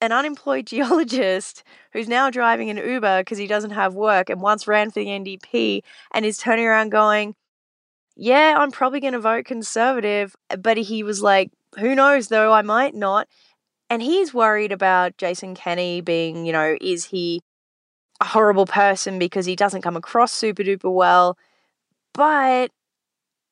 an 0.00 0.12
unemployed 0.12 0.66
geologist 0.68 1.62
who's 1.92 2.08
now 2.08 2.28
driving 2.28 2.68
an 2.68 2.76
Uber 2.76 3.20
because 3.20 3.38
he 3.38 3.46
doesn't 3.46 3.70
have 3.70 3.94
work 3.94 4.28
and 4.28 4.42
once 4.42 4.66
ran 4.66 4.90
for 4.90 5.00
the 5.00 5.06
NDP 5.06 5.82
and 6.12 6.26
is 6.26 6.36
turning 6.36 6.66
around 6.66 6.90
going, 6.90 7.34
yeah, 8.16 8.54
I'm 8.58 8.70
probably 8.70 9.00
going 9.00 9.14
to 9.14 9.20
vote 9.20 9.44
conservative. 9.44 10.34
But 10.58 10.76
he 10.76 11.02
was 11.02 11.22
like, 11.22 11.50
who 11.78 11.94
knows, 11.94 12.28
though, 12.28 12.52
I 12.52 12.62
might 12.62 12.94
not. 12.94 13.28
And 13.90 14.02
he's 14.02 14.32
worried 14.32 14.72
about 14.72 15.18
Jason 15.18 15.54
Kenney 15.54 16.00
being, 16.00 16.46
you 16.46 16.52
know, 16.52 16.76
is 16.80 17.06
he 17.06 17.42
a 18.20 18.24
horrible 18.24 18.66
person 18.66 19.18
because 19.18 19.46
he 19.46 19.56
doesn't 19.56 19.82
come 19.82 19.96
across 19.96 20.32
super 20.32 20.62
duper 20.62 20.92
well? 20.92 21.36
But 22.14 22.70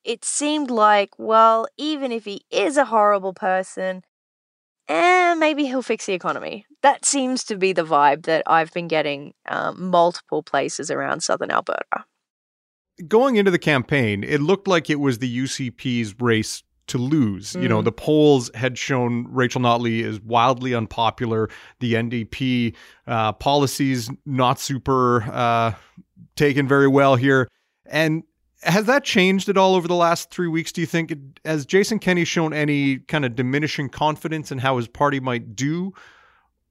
it 0.03 0.25
seemed 0.25 0.71
like, 0.71 1.11
well, 1.17 1.67
even 1.77 2.11
if 2.11 2.25
he 2.25 2.41
is 2.51 2.77
a 2.77 2.85
horrible 2.85 3.33
person, 3.33 4.03
eh, 4.87 5.35
maybe 5.35 5.65
he'll 5.65 5.81
fix 5.81 6.05
the 6.05 6.13
economy. 6.13 6.65
That 6.81 7.05
seems 7.05 7.43
to 7.45 7.55
be 7.55 7.73
the 7.73 7.85
vibe 7.85 8.23
that 8.23 8.43
I've 8.47 8.73
been 8.73 8.87
getting 8.87 9.33
um, 9.47 9.89
multiple 9.89 10.43
places 10.43 10.89
around 10.89 11.21
southern 11.21 11.51
Alberta. 11.51 12.05
Going 13.07 13.35
into 13.37 13.51
the 13.51 13.59
campaign, 13.59 14.23
it 14.23 14.41
looked 14.41 14.67
like 14.67 14.89
it 14.89 14.99
was 14.99 15.19
the 15.19 15.39
UCP's 15.39 16.15
race 16.19 16.63
to 16.87 16.97
lose. 16.97 17.53
Mm. 17.53 17.63
You 17.63 17.69
know, 17.69 17.81
mm. 17.81 17.85
the 17.85 17.91
polls 17.91 18.51
had 18.53 18.77
shown 18.77 19.25
Rachel 19.29 19.61
Notley 19.61 20.03
is 20.03 20.19
wildly 20.21 20.73
unpopular. 20.73 21.49
The 21.79 21.93
NDP 21.93 22.75
uh, 23.07 23.33
policies 23.33 24.09
not 24.25 24.59
super 24.59 25.23
uh, 25.23 25.73
taken 26.35 26.67
very 26.67 26.87
well 26.87 27.15
here. 27.15 27.47
And 27.85 28.23
has 28.63 28.85
that 28.85 29.03
changed 29.03 29.49
at 29.49 29.57
all 29.57 29.75
over 29.75 29.87
the 29.87 29.95
last 29.95 30.31
three 30.31 30.47
weeks? 30.47 30.71
Do 30.71 30.81
you 30.81 30.87
think 30.87 31.13
has 31.45 31.65
Jason 31.65 31.99
Kenney 31.99 32.25
shown 32.25 32.53
any 32.53 32.99
kind 32.99 33.25
of 33.25 33.35
diminishing 33.35 33.89
confidence 33.89 34.51
in 34.51 34.59
how 34.59 34.77
his 34.77 34.87
party 34.87 35.19
might 35.19 35.55
do 35.55 35.93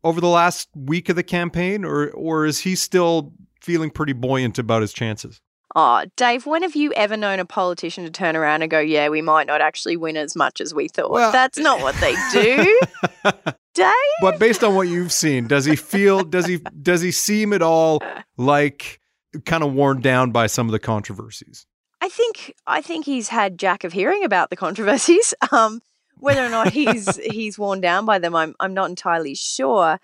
over 0.05 0.21
the 0.21 0.29
last 0.29 0.69
week 0.75 1.09
of 1.09 1.17
the 1.17 1.23
campaign, 1.23 1.85
or 1.85 2.11
or 2.11 2.47
is 2.47 2.61
he 2.61 2.75
still 2.75 3.33
feeling 3.61 3.91
pretty 3.91 4.13
buoyant 4.13 4.59
about 4.59 4.83
his 4.83 4.93
chances? 4.93 5.41
Oh, 5.77 6.05
Dave, 6.17 6.47
when 6.47 6.63
have 6.63 6.75
you 6.75 6.93
ever 6.95 7.17
known 7.17 7.39
a 7.39 7.45
politician 7.45 8.05
to 8.05 8.11
turn 8.11 8.37
around 8.37 8.63
and 8.63 8.71
go, 8.71 8.81
"Yeah, 8.81 9.09
we 9.09 9.23
might 9.23 9.47
not 9.47 9.61
actually 9.61 9.97
win 9.97 10.17
as 10.17 10.35
much 10.35 10.61
as 10.61 10.75
we 10.75 10.89
thought"? 10.89 11.11
Well, 11.11 11.31
That's 11.31 11.59
not 11.59 11.81
what 11.81 11.95
they 11.97 12.15
do. 12.33 12.81
Dave. 13.75 13.93
But 14.21 14.41
based 14.41 14.65
on 14.65 14.75
what 14.75 14.89
you've 14.89 15.13
seen, 15.13 15.47
does 15.47 15.65
he 15.65 15.77
feel? 15.77 16.25
Does 16.25 16.47
he? 16.47 16.59
Does 16.83 17.03
he 17.03 17.13
seem 17.13 17.53
at 17.53 17.63
all 17.63 18.03
like 18.37 19.01
kind 19.47 19.63
of 19.63 19.73
worn 19.73 20.01
down 20.01 20.33
by 20.33 20.49
some 20.49 20.67
of 20.67 20.73
the 20.73 20.81
controversies? 20.81 21.67
I 22.01 22.09
think 22.09 22.55
I 22.67 22.83
think 22.83 23.05
he's 23.05 23.29
had 23.29 23.59
jack 23.59 23.85
of 23.85 23.93
hearing 23.93 24.25
about 24.25 24.51
the 24.51 24.57
controversies. 24.57 25.35
Um, 25.53 25.81
whether 26.19 26.45
or 26.45 26.51
not 26.51 26.73
he's 26.73 27.17
he's 27.25 27.59
worn 27.59 27.81
down 27.81 28.05
by 28.07 28.19
them, 28.19 28.35
I'm 28.35 28.55
I'm 28.61 28.75
not 28.75 28.91
entirely 28.91 29.35
sure. 29.35 30.01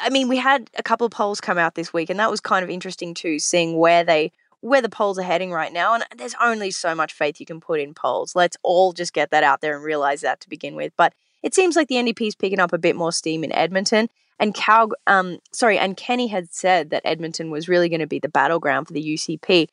I 0.00 0.10
mean, 0.10 0.28
we 0.28 0.36
had 0.36 0.70
a 0.76 0.82
couple 0.82 1.06
of 1.06 1.12
polls 1.12 1.40
come 1.40 1.58
out 1.58 1.74
this 1.74 1.92
week, 1.92 2.10
and 2.10 2.18
that 2.20 2.30
was 2.30 2.40
kind 2.40 2.62
of 2.62 2.70
interesting 2.70 3.14
too, 3.14 3.38
seeing 3.38 3.76
where 3.76 4.04
they 4.04 4.32
where 4.60 4.82
the 4.82 4.88
polls 4.88 5.18
are 5.18 5.22
heading 5.22 5.52
right 5.52 5.72
now. 5.72 5.94
And 5.94 6.04
there's 6.16 6.34
only 6.40 6.70
so 6.70 6.94
much 6.94 7.12
faith 7.12 7.40
you 7.40 7.46
can 7.46 7.60
put 7.60 7.80
in 7.80 7.94
polls. 7.94 8.34
Let's 8.34 8.56
all 8.62 8.92
just 8.92 9.12
get 9.12 9.30
that 9.30 9.44
out 9.44 9.60
there 9.60 9.74
and 9.74 9.84
realize 9.84 10.20
that 10.22 10.40
to 10.40 10.48
begin 10.48 10.74
with. 10.74 10.92
But 10.96 11.14
it 11.42 11.54
seems 11.54 11.76
like 11.76 11.88
the 11.88 11.96
NDP 11.96 12.28
is 12.28 12.34
picking 12.34 12.60
up 12.60 12.72
a 12.72 12.78
bit 12.78 12.96
more 12.96 13.12
steam 13.12 13.44
in 13.44 13.52
Edmonton. 13.52 14.08
And 14.40 14.54
Cal, 14.54 14.90
um, 15.06 15.38
sorry, 15.52 15.78
and 15.78 15.96
Kenney 15.96 16.28
had 16.28 16.52
said 16.52 16.90
that 16.90 17.02
Edmonton 17.04 17.50
was 17.50 17.68
really 17.68 17.88
going 17.88 18.00
to 18.00 18.06
be 18.06 18.18
the 18.18 18.28
battleground 18.28 18.86
for 18.86 18.92
the 18.92 19.14
UCP 19.14 19.68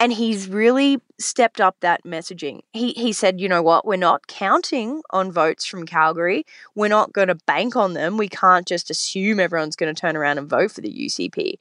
and 0.00 0.14
he's 0.14 0.48
really 0.48 0.98
stepped 1.18 1.60
up 1.60 1.76
that 1.80 2.04
messaging. 2.04 2.60
He 2.72 2.92
he 2.92 3.12
said, 3.12 3.38
you 3.38 3.48
know 3.48 3.62
what, 3.62 3.86
we're 3.86 3.96
not 3.96 4.26
counting 4.26 5.02
on 5.10 5.30
votes 5.30 5.66
from 5.66 5.84
Calgary. 5.84 6.46
We're 6.74 6.88
not 6.88 7.12
going 7.12 7.28
to 7.28 7.34
bank 7.34 7.76
on 7.76 7.92
them. 7.92 8.16
We 8.16 8.28
can't 8.28 8.66
just 8.66 8.90
assume 8.90 9.38
everyone's 9.38 9.76
going 9.76 9.94
to 9.94 10.00
turn 10.00 10.16
around 10.16 10.38
and 10.38 10.48
vote 10.48 10.72
for 10.72 10.80
the 10.80 10.90
UCP. 10.92 11.58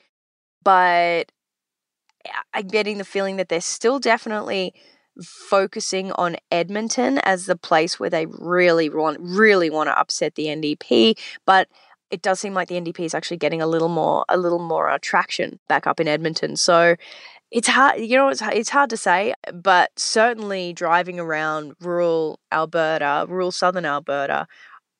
But 0.63 1.31
I'm 2.53 2.67
getting 2.67 2.97
the 2.97 3.05
feeling 3.05 3.37
that 3.37 3.49
they're 3.49 3.61
still 3.61 3.99
definitely 3.99 4.73
focusing 5.23 6.11
on 6.13 6.37
Edmonton 6.51 7.19
as 7.19 7.45
the 7.45 7.55
place 7.55 7.99
where 7.99 8.09
they 8.09 8.25
really 8.25 8.89
want 8.89 9.17
really 9.19 9.69
want 9.69 9.87
to 9.87 9.99
upset 9.99 10.35
the 10.35 10.45
NDP, 10.45 11.17
but 11.45 11.67
it 12.11 12.21
does 12.21 12.39
seem 12.39 12.53
like 12.53 12.67
the 12.69 12.79
NDP 12.79 13.01
is 13.01 13.13
actually 13.13 13.37
getting 13.37 13.61
a 13.61 13.67
little 13.67 13.89
more 13.89 14.25
a 14.29 14.37
little 14.37 14.59
more 14.59 14.89
uh, 14.89 14.97
traction 15.01 15.59
back 15.67 15.87
up 15.87 15.99
in 15.99 16.07
Edmonton. 16.07 16.55
So 16.55 16.95
it's 17.51 17.67
hard, 17.67 17.99
you 17.99 18.15
know, 18.15 18.29
it's, 18.29 18.41
it's 18.43 18.69
hard 18.69 18.89
to 18.91 18.97
say, 18.97 19.33
but 19.53 19.91
certainly 19.97 20.71
driving 20.73 21.19
around 21.19 21.73
rural 21.79 22.39
Alberta, 22.51 23.25
rural 23.27 23.51
southern 23.51 23.85
Alberta, 23.85 24.47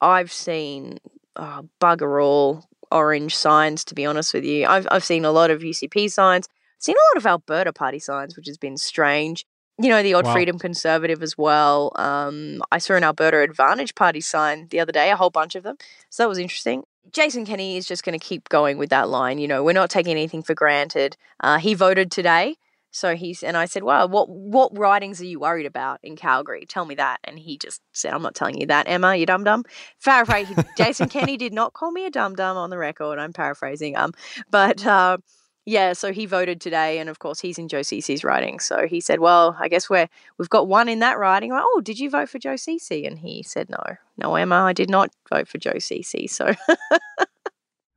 I've 0.01 0.31
seen 0.31 0.99
oh, 1.35 1.69
bugger 1.79 2.23
all 2.23 2.65
orange 2.91 3.35
signs, 3.35 3.83
to 3.85 3.95
be 3.95 4.05
honest 4.05 4.33
with 4.33 4.43
you. 4.43 4.65
I've, 4.65 4.87
I've 4.89 5.03
seen 5.03 5.25
a 5.25 5.31
lot 5.31 5.51
of 5.51 5.61
UCP 5.61 6.11
signs, 6.11 6.47
seen 6.79 6.95
a 6.95 7.05
lot 7.13 7.17
of 7.17 7.25
Alberta 7.25 7.71
Party 7.71 7.99
signs, 7.99 8.35
which 8.35 8.47
has 8.47 8.57
been 8.57 8.77
strange. 8.77 9.45
You 9.77 9.89
know, 9.89 10.03
the 10.03 10.13
odd 10.13 10.25
wow. 10.25 10.33
Freedom 10.33 10.59
Conservative 10.59 11.23
as 11.23 11.37
well. 11.37 11.93
Um, 11.95 12.61
I 12.71 12.79
saw 12.79 12.95
an 12.95 13.03
Alberta 13.03 13.41
Advantage 13.41 13.95
Party 13.95 14.19
sign 14.19 14.67
the 14.71 14.79
other 14.81 14.91
day, 14.91 15.09
a 15.09 15.15
whole 15.15 15.29
bunch 15.29 15.55
of 15.55 15.63
them. 15.63 15.77
So 16.09 16.23
that 16.23 16.29
was 16.29 16.37
interesting. 16.37 16.83
Jason 17.13 17.45
Kenney 17.45 17.77
is 17.77 17.87
just 17.87 18.03
going 18.03 18.17
to 18.17 18.23
keep 18.23 18.49
going 18.49 18.77
with 18.77 18.89
that 18.89 19.09
line. 19.09 19.39
You 19.39 19.47
know, 19.47 19.63
we're 19.63 19.73
not 19.73 19.89
taking 19.89 20.11
anything 20.11 20.43
for 20.43 20.53
granted. 20.53 21.15
Uh, 21.39 21.59
he 21.59 21.75
voted 21.75 22.11
today. 22.11 22.57
So 22.91 23.15
he's 23.15 23.43
and 23.43 23.55
I 23.55 23.65
said, 23.65 23.83
"Well, 23.83 24.09
what 24.09 24.29
what 24.29 24.75
ridings 24.77 25.21
are 25.21 25.25
you 25.25 25.39
worried 25.39 25.67
about 25.67 25.99
in 26.01 26.15
Calgary? 26.15 26.65
Tell 26.67 26.85
me 26.85 26.95
that." 26.95 27.19
And 27.23 27.37
he 27.37 27.57
just 27.57 27.81
said, 27.93 28.13
"I'm 28.13 28.23
not 28.23 28.33
telling 28.33 28.59
you 28.59 28.65
that, 28.67 28.87
Emma. 28.87 29.15
You 29.15 29.27
dum 29.27 29.43
dum." 29.43 29.63
Paraphrase. 30.03 30.47
Jason 30.77 31.07
Kenney 31.07 31.37
did 31.37 31.53
not 31.53 31.73
call 31.73 31.91
me 31.91 32.05
a 32.05 32.09
dum 32.09 32.35
dum 32.35 32.57
on 32.57 32.71
the 32.71 32.79
record. 32.79 33.19
I'm 33.19 33.31
paraphrasing. 33.31 33.95
Um, 33.95 34.13
but 34.49 34.85
uh, 34.87 35.17
yeah, 35.65 35.93
so 35.93 36.11
he 36.11 36.25
voted 36.25 36.61
today, 36.61 36.99
and 36.99 37.09
of 37.09 37.19
course 37.19 37.39
he's 37.39 37.57
in 37.57 37.67
Joe 37.67 37.81
Ceci's 37.81 38.23
riding. 38.23 38.59
So 38.59 38.87
he 38.87 38.99
said, 38.99 39.19
"Well, 39.19 39.55
I 39.59 39.67
guess 39.67 39.89
we're 39.89 40.07
we've 40.37 40.49
got 40.49 40.67
one 40.67 40.89
in 40.89 40.99
that 40.99 41.19
riding." 41.19 41.51
Like, 41.51 41.63
oh, 41.63 41.81
did 41.81 41.99
you 41.99 42.09
vote 42.09 42.29
for 42.29 42.39
Joe 42.39 42.55
Ceci? 42.55 43.05
And 43.05 43.19
he 43.19 43.43
said, 43.43 43.69
"No, 43.69 43.83
no, 44.17 44.35
Emma, 44.35 44.63
I 44.63 44.73
did 44.73 44.89
not 44.89 45.11
vote 45.29 45.47
for 45.47 45.57
Joe 45.57 45.77
Ceci." 45.79 46.27
So 46.27 46.53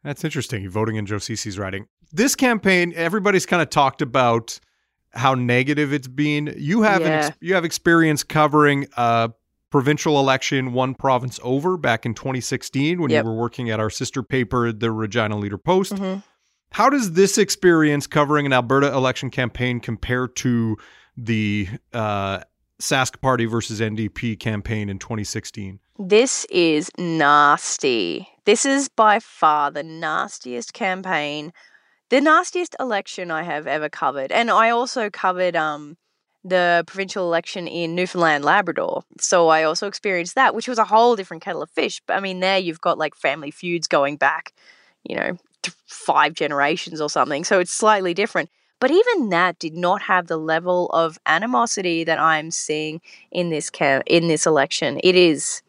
that's 0.04 0.24
interesting. 0.24 0.62
You're 0.62 0.70
voting 0.70 0.96
in 0.96 1.06
Joe 1.06 1.18
Ceci's 1.18 1.58
riding. 1.58 1.86
This 2.12 2.34
campaign, 2.34 2.92
everybody's 2.94 3.46
kind 3.46 3.62
of 3.62 3.70
talked 3.70 4.02
about 4.02 4.58
how 5.14 5.34
negative 5.34 5.92
it's 5.92 6.08
been. 6.08 6.54
You 6.56 6.82
have 6.82 7.00
yeah. 7.02 7.26
ex- 7.26 7.36
you 7.40 7.54
have 7.54 7.64
experience 7.64 8.22
covering 8.22 8.86
a 8.96 9.30
provincial 9.70 10.20
election 10.20 10.74
one 10.74 10.94
province 10.94 11.40
over 11.42 11.78
back 11.78 12.04
in 12.04 12.12
2016 12.14 13.00
when 13.00 13.10
yep. 13.10 13.24
you 13.24 13.30
were 13.30 13.36
working 13.36 13.70
at 13.70 13.80
our 13.80 13.88
sister 13.88 14.22
paper, 14.22 14.70
the 14.70 14.90
Regina 14.90 15.38
Leader 15.38 15.58
Post. 15.58 15.94
Mm-hmm. 15.94 16.20
How 16.72 16.88
does 16.88 17.12
this 17.12 17.36
experience 17.36 18.06
covering 18.06 18.46
an 18.46 18.52
Alberta 18.54 18.92
election 18.92 19.30
campaign 19.30 19.78
compare 19.78 20.26
to 20.26 20.78
the 21.18 21.68
uh, 21.92 22.40
Sask 22.80 23.20
Party 23.20 23.44
versus 23.44 23.80
NDP 23.80 24.40
campaign 24.40 24.88
in 24.88 24.98
2016? 24.98 25.78
This 25.98 26.46
is 26.46 26.90
nasty. 26.96 28.26
This 28.46 28.64
is 28.64 28.88
by 28.88 29.20
far 29.20 29.70
the 29.70 29.82
nastiest 29.82 30.72
campaign, 30.72 31.52
the 32.08 32.22
nastiest 32.22 32.74
election 32.80 33.30
I 33.30 33.42
have 33.42 33.66
ever 33.66 33.90
covered. 33.90 34.32
And 34.32 34.50
I 34.50 34.70
also 34.70 35.10
covered 35.10 35.54
um, 35.54 35.98
the 36.42 36.84
provincial 36.86 37.26
election 37.26 37.68
in 37.68 37.94
Newfoundland, 37.94 38.44
Labrador. 38.44 39.02
So 39.20 39.48
I 39.48 39.64
also 39.64 39.86
experienced 39.86 40.36
that, 40.36 40.54
which 40.54 40.68
was 40.68 40.78
a 40.78 40.84
whole 40.84 41.16
different 41.16 41.42
kettle 41.42 41.62
of 41.62 41.70
fish. 41.70 42.00
But 42.06 42.16
I 42.16 42.20
mean, 42.20 42.40
there 42.40 42.58
you've 42.58 42.80
got 42.80 42.96
like 42.96 43.14
family 43.14 43.50
feuds 43.50 43.86
going 43.86 44.16
back, 44.16 44.54
you 45.04 45.14
know, 45.16 45.36
five 45.86 46.34
generations 46.34 47.00
or 47.00 47.10
something. 47.10 47.44
So 47.44 47.60
it's 47.60 47.72
slightly 47.72 48.14
different. 48.14 48.50
But 48.80 48.90
even 48.90 49.28
that 49.28 49.58
did 49.60 49.74
not 49.76 50.02
have 50.02 50.26
the 50.26 50.36
level 50.36 50.88
of 50.88 51.18
animosity 51.26 52.02
that 52.04 52.18
I'm 52.18 52.50
seeing 52.50 53.00
in 53.30 53.50
this 53.50 53.70
ca- 53.70 54.02
in 54.06 54.26
this 54.26 54.44
election. 54.44 55.00
It 55.04 55.14
is 55.14 55.62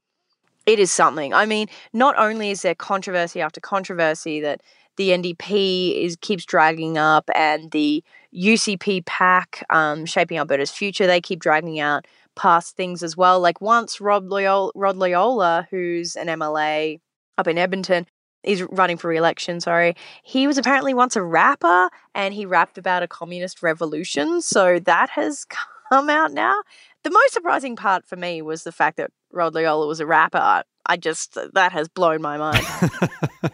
it 0.65 0.79
is 0.79 0.91
something. 0.91 1.33
I 1.33 1.45
mean, 1.45 1.67
not 1.91 2.17
only 2.17 2.50
is 2.51 2.62
there 2.62 2.75
controversy 2.75 3.41
after 3.41 3.59
controversy 3.59 4.39
that 4.41 4.62
the 4.95 5.12
NDP 5.12 6.03
is 6.03 6.15
keeps 6.21 6.45
dragging 6.45 6.97
up, 6.97 7.29
and 7.35 7.71
the 7.71 8.03
UCP 8.33 9.05
pack, 9.05 9.65
um, 9.69 10.05
shaping 10.05 10.38
Alberta's 10.38 10.71
future, 10.71 11.07
they 11.07 11.21
keep 11.21 11.39
dragging 11.39 11.79
out 11.79 12.05
past 12.35 12.75
things 12.75 13.03
as 13.03 13.17
well. 13.17 13.39
Like 13.39 13.62
once 13.62 14.00
Rod 14.01 14.25
Loyola, 14.25 14.71
Rod 14.75 14.97
Loyola 14.97 15.67
who's 15.69 16.15
an 16.15 16.29
MLA 16.29 17.00
up 17.38 17.47
in 17.47 17.57
Edmonton, 17.57 18.07
is 18.43 18.63
running 18.63 18.97
for 18.97 19.07
re-election 19.07 19.59
sorry. 19.59 19.95
He 20.23 20.47
was 20.47 20.57
apparently 20.57 20.93
once 20.93 21.15
a 21.15 21.23
rapper 21.23 21.89
and 22.13 22.33
he 22.33 22.45
rapped 22.45 22.77
about 22.77 23.03
a 23.03 23.07
communist 23.07 23.63
revolution 23.63 24.41
so 24.41 24.79
that 24.79 25.09
has 25.12 25.45
come 25.89 26.09
out 26.09 26.31
now. 26.31 26.62
The 27.03 27.12
most 27.12 27.33
surprising 27.33 27.75
part 27.75 28.05
for 28.05 28.15
me 28.15 28.41
was 28.41 28.63
the 28.63 28.71
fact 28.71 28.97
that 28.97 29.12
rod 29.31 29.53
loyola 29.55 29.88
was 29.88 30.00
a 30.00 30.05
rapper. 30.05 30.63
I 30.85 30.97
just 30.97 31.38
that 31.53 31.71
has 31.71 31.88
blown 31.88 32.21
my 32.21 32.38
mind. 32.38 32.65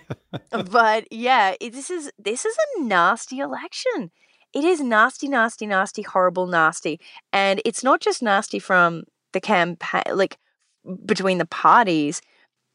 But 0.51 1.12
yeah 1.12 1.55
this 1.60 1.89
is 1.89 2.12
this 2.17 2.46
is 2.46 2.55
a 2.77 2.84
nasty 2.84 3.39
election. 3.39 4.12
It 4.53 4.63
is 4.63 4.79
nasty 4.79 5.27
nasty 5.27 5.67
nasty 5.67 6.01
horrible 6.01 6.48
nasty. 6.48 7.00
And 7.31 7.62
it's 7.65 7.84
not 7.84 8.01
just 8.01 8.22
nasty 8.22 8.60
from 8.60 9.03
the 9.31 9.39
campaign 9.39 10.03
like 10.13 10.38
between 11.05 11.38
the 11.38 11.46
parties 11.46 12.22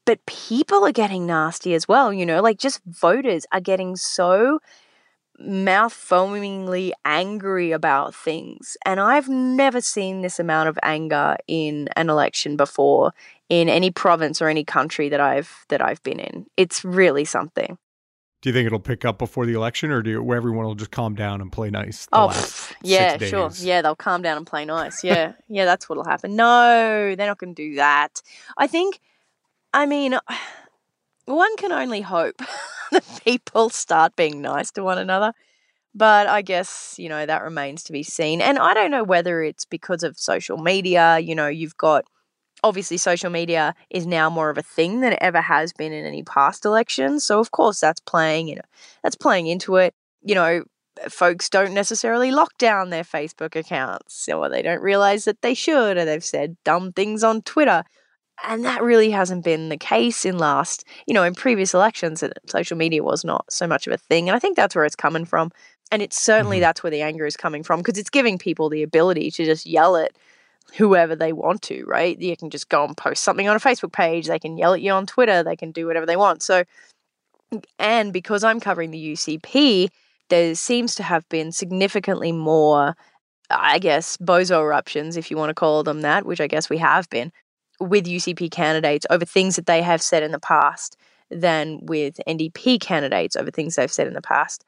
but 0.05 0.25
people 0.27 0.85
are 0.85 0.93
getting 0.93 1.27
nasty 1.27 1.75
as 1.75 1.89
well, 1.89 2.13
you 2.13 2.27
know, 2.27 2.43
like 2.43 2.59
just 2.59 2.81
voters 2.85 3.47
are 3.53 3.61
getting 3.61 3.97
so 3.97 4.61
mouth 5.39 5.93
foamingly 5.93 6.93
angry 7.05 7.73
about 7.73 8.15
things. 8.15 8.77
And 8.85 9.01
I've 9.01 9.29
never 9.29 9.81
seen 9.81 10.23
this 10.23 10.39
amount 10.39 10.69
of 10.69 10.79
anger 10.83 11.37
in 11.49 11.89
an 11.97 12.09
election 12.09 12.57
before 12.57 13.13
in 13.49 13.69
any 13.69 13.91
province 13.91 14.41
or 14.41 14.49
any 14.49 14.65
country 14.65 15.09
that 15.09 15.21
I've 15.21 15.67
that 15.71 15.83
I've 15.83 16.03
been 16.03 16.21
in. 16.21 16.47
It's 16.57 16.85
really 16.85 17.25
something. 17.25 17.79
Do 18.43 18.51
you 18.51 18.53
think 18.53 18.67
it'll 18.67 18.79
pick 18.79 19.07
up 19.07 19.19
before 19.19 19.47
the 19.47 19.55
election, 19.55 19.91
or 19.91 20.03
do 20.03 20.11
you, 20.11 20.35
everyone 20.35 20.67
will 20.67 20.75
just 20.75 20.91
calm 20.91 21.15
down 21.15 21.41
and 21.41 21.51
play 21.51 21.71
nice? 21.71 22.07
Oh, 22.13 22.29
yeah, 22.83 23.17
sure. 23.17 23.51
Yeah, 23.57 23.81
they'll 23.81 23.97
calm 23.97 24.21
down 24.21 24.37
and 24.37 24.47
play 24.47 24.67
nice. 24.67 25.03
Yeah, 25.03 25.33
yeah, 25.49 25.65
that's 25.65 25.89
what'll 25.89 26.05
happen. 26.05 26.37
No, 26.37 27.15
they're 27.17 27.27
not 27.27 27.39
going 27.39 27.55
to 27.55 27.71
do 27.71 27.77
that. 27.77 28.21
I 28.59 28.67
think. 28.67 29.01
I 29.75 29.87
mean, 29.87 30.17
one 31.25 31.57
can 31.57 31.73
only 31.73 32.01
hope 32.01 32.37
that 32.93 33.21
people 33.25 33.71
start 33.71 34.15
being 34.15 34.41
nice 34.41 34.71
to 34.73 34.85
one 34.85 34.99
another. 34.99 35.35
But 35.97 36.29
I 36.29 36.43
guess, 36.43 36.95
you 36.97 37.09
know, 37.09 37.27
that 37.27 37.43
remains 37.43 37.83
to 37.85 37.93
be 37.93 38.03
seen. 38.05 38.41
And 38.41 38.59
I 38.59 38.73
don't 38.73 38.91
know 38.91 39.05
whether 39.05 39.43
it's 39.43 39.65
because 39.65 40.03
of 40.05 40.17
social 40.19 40.59
media. 40.59 41.19
You 41.19 41.35
know, 41.35 41.49
you've 41.49 41.77
got 41.77 42.05
obviously 42.63 42.97
social 42.97 43.31
media 43.31 43.75
is 43.91 44.07
now 44.07 44.31
more 44.31 44.49
of 44.49 44.59
a 44.59 44.63
thing 44.63 45.01
than 45.01 45.13
it 45.13 45.19
ever 45.21 45.41
has 45.41 45.73
been 45.73 45.93
in 45.93 46.07
any 46.07 46.23
past 46.23 46.65
elections. 46.65 47.25
So 47.25 47.41
of 47.41 47.51
course 47.51 47.81
that's 47.81 48.01
playing, 48.01 48.49
you 48.49 48.57
know, 48.57 48.63
that's 49.03 49.17
playing 49.17 49.49
into 49.49 49.77
it. 49.77 49.93
You 50.23 50.37
know, 50.37 50.65
folks 51.09 51.49
don't 51.49 51.75
necessarily 51.75 52.31
lock 52.31 52.57
down 52.59 52.91
their 52.91 53.05
Facebook 53.05 53.57
accounts 53.57 54.29
or 54.29 54.49
they 54.49 54.63
don't 54.63 54.83
realize 54.83 55.25
that 55.25 55.43
they 55.43 55.55
should 55.55 55.97
or 55.97 56.05
they've 56.05 56.25
said 56.25 56.57
dumb 56.65 56.93
things 56.93 57.23
on 57.25 57.43
Twitter. 57.43 57.85
And 58.43 58.65
that 58.65 58.83
really 58.83 59.11
hasn't 59.11 59.45
been 59.45 59.69
the 59.69 59.77
case 59.77 60.25
in 60.25 60.39
last, 60.39 60.85
you 61.07 61.15
know, 61.15 61.23
in 61.23 61.35
previous 61.35 61.73
elections, 61.73 62.21
that 62.21 62.33
social 62.47 62.77
media 62.77 63.03
was 63.03 63.25
not 63.25 63.45
so 63.51 63.67
much 63.67 63.87
of 63.87 63.93
a 63.93 63.99
thing. 63.99 64.29
And 64.29 64.37
I 64.37 64.39
think 64.39 64.57
that's 64.57 64.75
where 64.75 64.85
it's 64.85 64.97
coming 64.97 65.25
from. 65.25 65.53
And 65.93 66.03
it's 66.03 66.21
certainly 66.21 66.57
mm-hmm. 66.57 66.63
that's 66.63 66.83
where 66.83 66.91
the 66.91 67.03
anger 67.03 67.27
is 67.27 67.37
coming 67.37 67.63
from 67.63 67.81
because 67.81 67.99
it's 67.99 68.11
giving 68.11 68.39
people 68.39 68.69
the 68.69 68.83
ability 68.83 69.31
to 69.33 69.45
just 69.45 69.67
yell 69.67 69.97
at 69.97 70.13
whoever 70.77 71.15
they 71.15 71.33
want 71.33 71.63
to, 71.63 71.85
right? 71.85 72.19
You 72.21 72.37
can 72.37 72.51
just 72.51 72.69
go 72.69 72.85
and 72.85 72.97
post 72.97 73.23
something 73.23 73.49
on 73.49 73.57
a 73.57 73.61
Facebook 73.61 73.93
page, 73.93 74.27
they 74.27 74.39
can 74.39 74.57
yell 74.57 74.75
at 74.75 74.81
you 74.81 74.93
on 74.93 75.07
Twitter, 75.07 75.43
they 75.43 75.57
can 75.57 75.71
do 75.71 75.87
whatever 75.87 76.07
they 76.07 76.17
want. 76.17 76.43
So, 76.43 76.65
and 77.79 78.13
because 78.13 78.43
I'm 78.43 78.61
covering 78.61 78.91
the 78.91 79.13
UCP, 79.13 79.89
there 80.31 80.55
seems 80.55 80.95
to 80.97 81.03
have 81.03 81.29
been 81.29 81.53
significantly 81.53 82.33
more, 82.33 82.97
I 83.51 83.79
guess, 83.79 84.17
bozo 84.17 84.61
eruptions, 84.63 85.17
if 85.17 85.31
you 85.31 85.37
want 85.37 85.51
to 85.51 85.55
call 85.55 85.85
them 85.85 86.01
that, 86.01 86.27
which 86.27 86.41
I 86.41 86.47
guess 86.47 86.69
we 86.69 86.79
have 86.79 87.09
been, 87.11 87.31
with 87.81 88.07
UCP 88.07 88.51
candidates 88.51 89.07
over 89.11 89.25
things 89.25 89.57
that 89.57 89.67
they 89.67 89.83
have 89.83 90.03
said 90.03 90.23
in 90.23 90.33
the 90.33 90.39
past 90.39 90.97
than 91.31 91.81
with 91.83 92.21
NDP 92.27 92.81
candidates 92.81 93.37
over 93.37 93.51
things 93.51 93.77
they've 93.77 93.91
said 93.91 94.07
in 94.07 94.15
the 94.15 94.23
past 94.23 94.65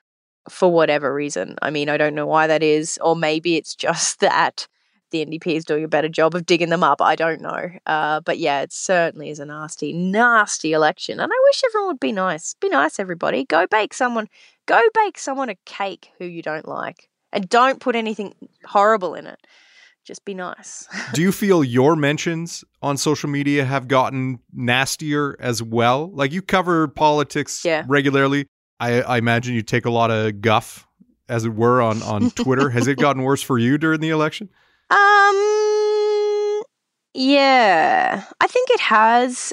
for 0.48 0.70
whatever 0.70 1.12
reason. 1.12 1.56
I 1.62 1.70
mean, 1.70 1.88
I 1.88 1.96
don't 1.96 2.14
know 2.14 2.26
why 2.26 2.46
that 2.46 2.62
is, 2.62 2.98
or 3.02 3.16
maybe 3.16 3.56
it's 3.56 3.74
just 3.86 4.20
that 4.20 4.66
the 5.10 5.24
NDP 5.24 5.54
is 5.54 5.64
doing 5.64 5.84
a 5.84 5.88
better 5.88 6.08
job 6.08 6.34
of 6.34 6.46
digging 6.46 6.68
them 6.68 6.82
up. 6.82 7.00
I 7.00 7.14
don't 7.14 7.40
know. 7.40 7.70
Uh, 7.86 8.20
but 8.20 8.38
yeah, 8.38 8.62
it 8.62 8.72
certainly 8.72 9.30
is 9.30 9.38
a 9.38 9.44
nasty, 9.44 9.92
nasty 9.92 10.72
election. 10.72 11.20
And 11.20 11.30
I 11.32 11.36
wish 11.44 11.62
everyone 11.64 11.88
would 11.88 12.00
be 12.00 12.12
nice. 12.12 12.54
Be 12.60 12.68
nice, 12.68 12.98
everybody. 12.98 13.44
Go 13.44 13.66
bake 13.68 13.94
someone, 13.94 14.28
go 14.66 14.80
bake 14.94 15.18
someone 15.18 15.48
a 15.48 15.56
cake 15.64 16.10
who 16.18 16.24
you 16.24 16.42
don't 16.42 16.66
like. 16.66 17.08
And 17.32 17.48
don't 17.48 17.80
put 17.80 17.96
anything 17.96 18.34
horrible 18.64 19.14
in 19.14 19.26
it. 19.26 19.46
Just 20.06 20.24
be 20.24 20.34
nice. 20.34 20.86
Do 21.14 21.20
you 21.20 21.32
feel 21.32 21.64
your 21.64 21.96
mentions 21.96 22.64
on 22.80 22.96
social 22.96 23.28
media 23.28 23.64
have 23.64 23.88
gotten 23.88 24.38
nastier 24.52 25.36
as 25.40 25.64
well? 25.64 26.12
Like 26.12 26.30
you 26.30 26.42
cover 26.42 26.86
politics 26.86 27.64
yeah. 27.64 27.84
regularly. 27.88 28.46
I, 28.78 29.02
I 29.02 29.18
imagine 29.18 29.56
you 29.56 29.62
take 29.62 29.84
a 29.84 29.90
lot 29.90 30.12
of 30.12 30.40
guff, 30.40 30.86
as 31.28 31.44
it 31.44 31.54
were, 31.54 31.82
on, 31.82 32.02
on 32.02 32.30
Twitter. 32.36 32.70
Has 32.70 32.86
it 32.86 32.98
gotten 32.98 33.22
worse 33.22 33.42
for 33.42 33.58
you 33.58 33.78
during 33.78 33.98
the 33.98 34.10
election? 34.10 34.48
Um, 34.90 36.62
yeah, 37.12 38.22
I 38.40 38.46
think 38.46 38.70
it 38.70 38.80
has. 38.80 39.52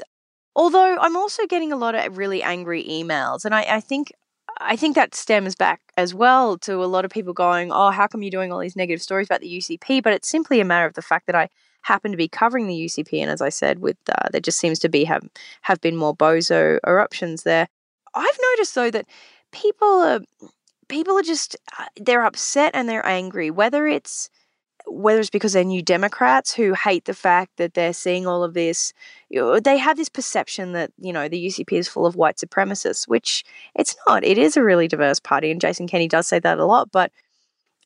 Although 0.54 0.98
I'm 0.98 1.16
also 1.16 1.48
getting 1.48 1.72
a 1.72 1.76
lot 1.76 1.96
of 1.96 2.16
really 2.16 2.44
angry 2.44 2.84
emails, 2.84 3.44
and 3.44 3.56
I, 3.56 3.62
I 3.62 3.80
think 3.80 4.12
I 4.58 4.76
think 4.76 4.94
that 4.94 5.14
stems 5.14 5.54
back 5.54 5.80
as 5.96 6.14
well 6.14 6.58
to 6.58 6.82
a 6.82 6.86
lot 6.86 7.04
of 7.04 7.10
people 7.10 7.32
going, 7.32 7.72
"Oh, 7.72 7.90
how 7.90 8.06
come 8.06 8.22
you're 8.22 8.30
doing 8.30 8.52
all 8.52 8.60
these 8.60 8.76
negative 8.76 9.02
stories 9.02 9.26
about 9.26 9.40
the 9.40 9.48
UCP?" 9.48 10.02
But 10.02 10.12
it's 10.12 10.28
simply 10.28 10.60
a 10.60 10.64
matter 10.64 10.86
of 10.86 10.94
the 10.94 11.02
fact 11.02 11.26
that 11.26 11.36
I 11.36 11.48
happen 11.82 12.10
to 12.10 12.16
be 12.16 12.28
covering 12.28 12.66
the 12.66 12.74
UCP, 12.74 13.20
and 13.20 13.30
as 13.30 13.42
I 13.42 13.50
said, 13.50 13.78
with 13.80 13.96
uh, 14.08 14.28
there 14.32 14.40
just 14.40 14.58
seems 14.58 14.78
to 14.80 14.88
be 14.88 15.04
have 15.04 15.28
have 15.62 15.80
been 15.80 15.96
more 15.96 16.16
bozo 16.16 16.78
eruptions 16.86 17.42
there. 17.42 17.68
I've 18.14 18.38
noticed 18.52 18.74
though 18.74 18.90
that 18.90 19.06
people 19.52 19.88
are 19.88 20.20
people 20.88 21.18
are 21.18 21.22
just 21.22 21.56
uh, 21.78 21.86
they're 21.96 22.24
upset 22.24 22.72
and 22.74 22.88
they're 22.88 23.06
angry, 23.06 23.50
whether 23.50 23.86
it's 23.86 24.30
whether 24.86 25.20
it's 25.20 25.30
because 25.30 25.54
they're 25.54 25.64
new 25.64 25.82
Democrats 25.82 26.52
who 26.52 26.74
hate 26.74 27.04
the 27.06 27.14
fact 27.14 27.56
that 27.56 27.74
they're 27.74 27.92
seeing 27.92 28.26
all 28.26 28.42
of 28.42 28.54
this, 28.54 28.92
they 29.30 29.78
have 29.78 29.96
this 29.96 30.08
perception 30.08 30.72
that, 30.72 30.92
you 30.98 31.12
know, 31.12 31.28
the 31.28 31.46
UCP 31.46 31.72
is 31.72 31.88
full 31.88 32.06
of 32.06 32.16
white 32.16 32.36
supremacists, 32.36 33.08
which 33.08 33.44
it's 33.74 33.96
not. 34.06 34.24
It 34.24 34.38
is 34.38 34.56
a 34.56 34.62
really 34.62 34.88
diverse 34.88 35.20
party, 35.20 35.50
and 35.50 35.60
Jason 35.60 35.86
Kenney 35.86 36.08
does 36.08 36.26
say 36.26 36.38
that 36.38 36.58
a 36.58 36.66
lot, 36.66 36.90
but, 36.92 37.12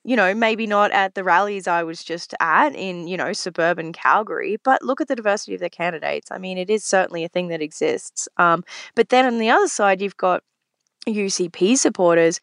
you 0.04 0.16
know, 0.16 0.34
maybe 0.34 0.66
not 0.66 0.90
at 0.90 1.14
the 1.14 1.24
rallies 1.24 1.66
I 1.68 1.82
was 1.82 2.02
just 2.02 2.34
at 2.40 2.74
in, 2.74 3.06
you 3.06 3.16
know, 3.16 3.32
suburban 3.32 3.92
Calgary, 3.92 4.56
but 4.64 4.82
look 4.82 5.00
at 5.00 5.08
the 5.08 5.16
diversity 5.16 5.54
of 5.54 5.60
their 5.60 5.68
candidates. 5.68 6.30
I 6.30 6.38
mean, 6.38 6.58
it 6.58 6.70
is 6.70 6.84
certainly 6.84 7.24
a 7.24 7.28
thing 7.28 7.48
that 7.48 7.62
exists. 7.62 8.28
Um, 8.38 8.64
but 8.94 9.10
then 9.10 9.26
on 9.26 9.38
the 9.38 9.50
other 9.50 9.68
side, 9.68 10.00
you've 10.00 10.16
got 10.16 10.42
UCP 11.06 11.76
supporters 11.76 12.40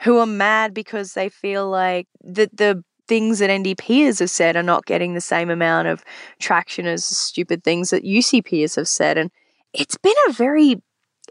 who 0.00 0.18
are 0.18 0.26
mad 0.26 0.74
because 0.74 1.14
they 1.14 1.28
feel 1.28 1.68
like 1.68 2.08
the 2.22 2.50
the 2.52 2.82
things 3.06 3.38
that 3.38 3.50
NDPers 3.50 4.20
have 4.20 4.30
said 4.30 4.56
are 4.56 4.62
not 4.62 4.86
getting 4.86 5.14
the 5.14 5.20
same 5.20 5.50
amount 5.50 5.88
of 5.88 6.04
traction 6.38 6.86
as 6.86 7.04
stupid 7.04 7.64
things 7.64 7.90
that 7.90 8.04
UCPers 8.04 8.76
have 8.76 8.88
said. 8.88 9.18
And 9.18 9.30
it's 9.72 9.96
been 9.98 10.14
a 10.28 10.32
very, 10.32 10.82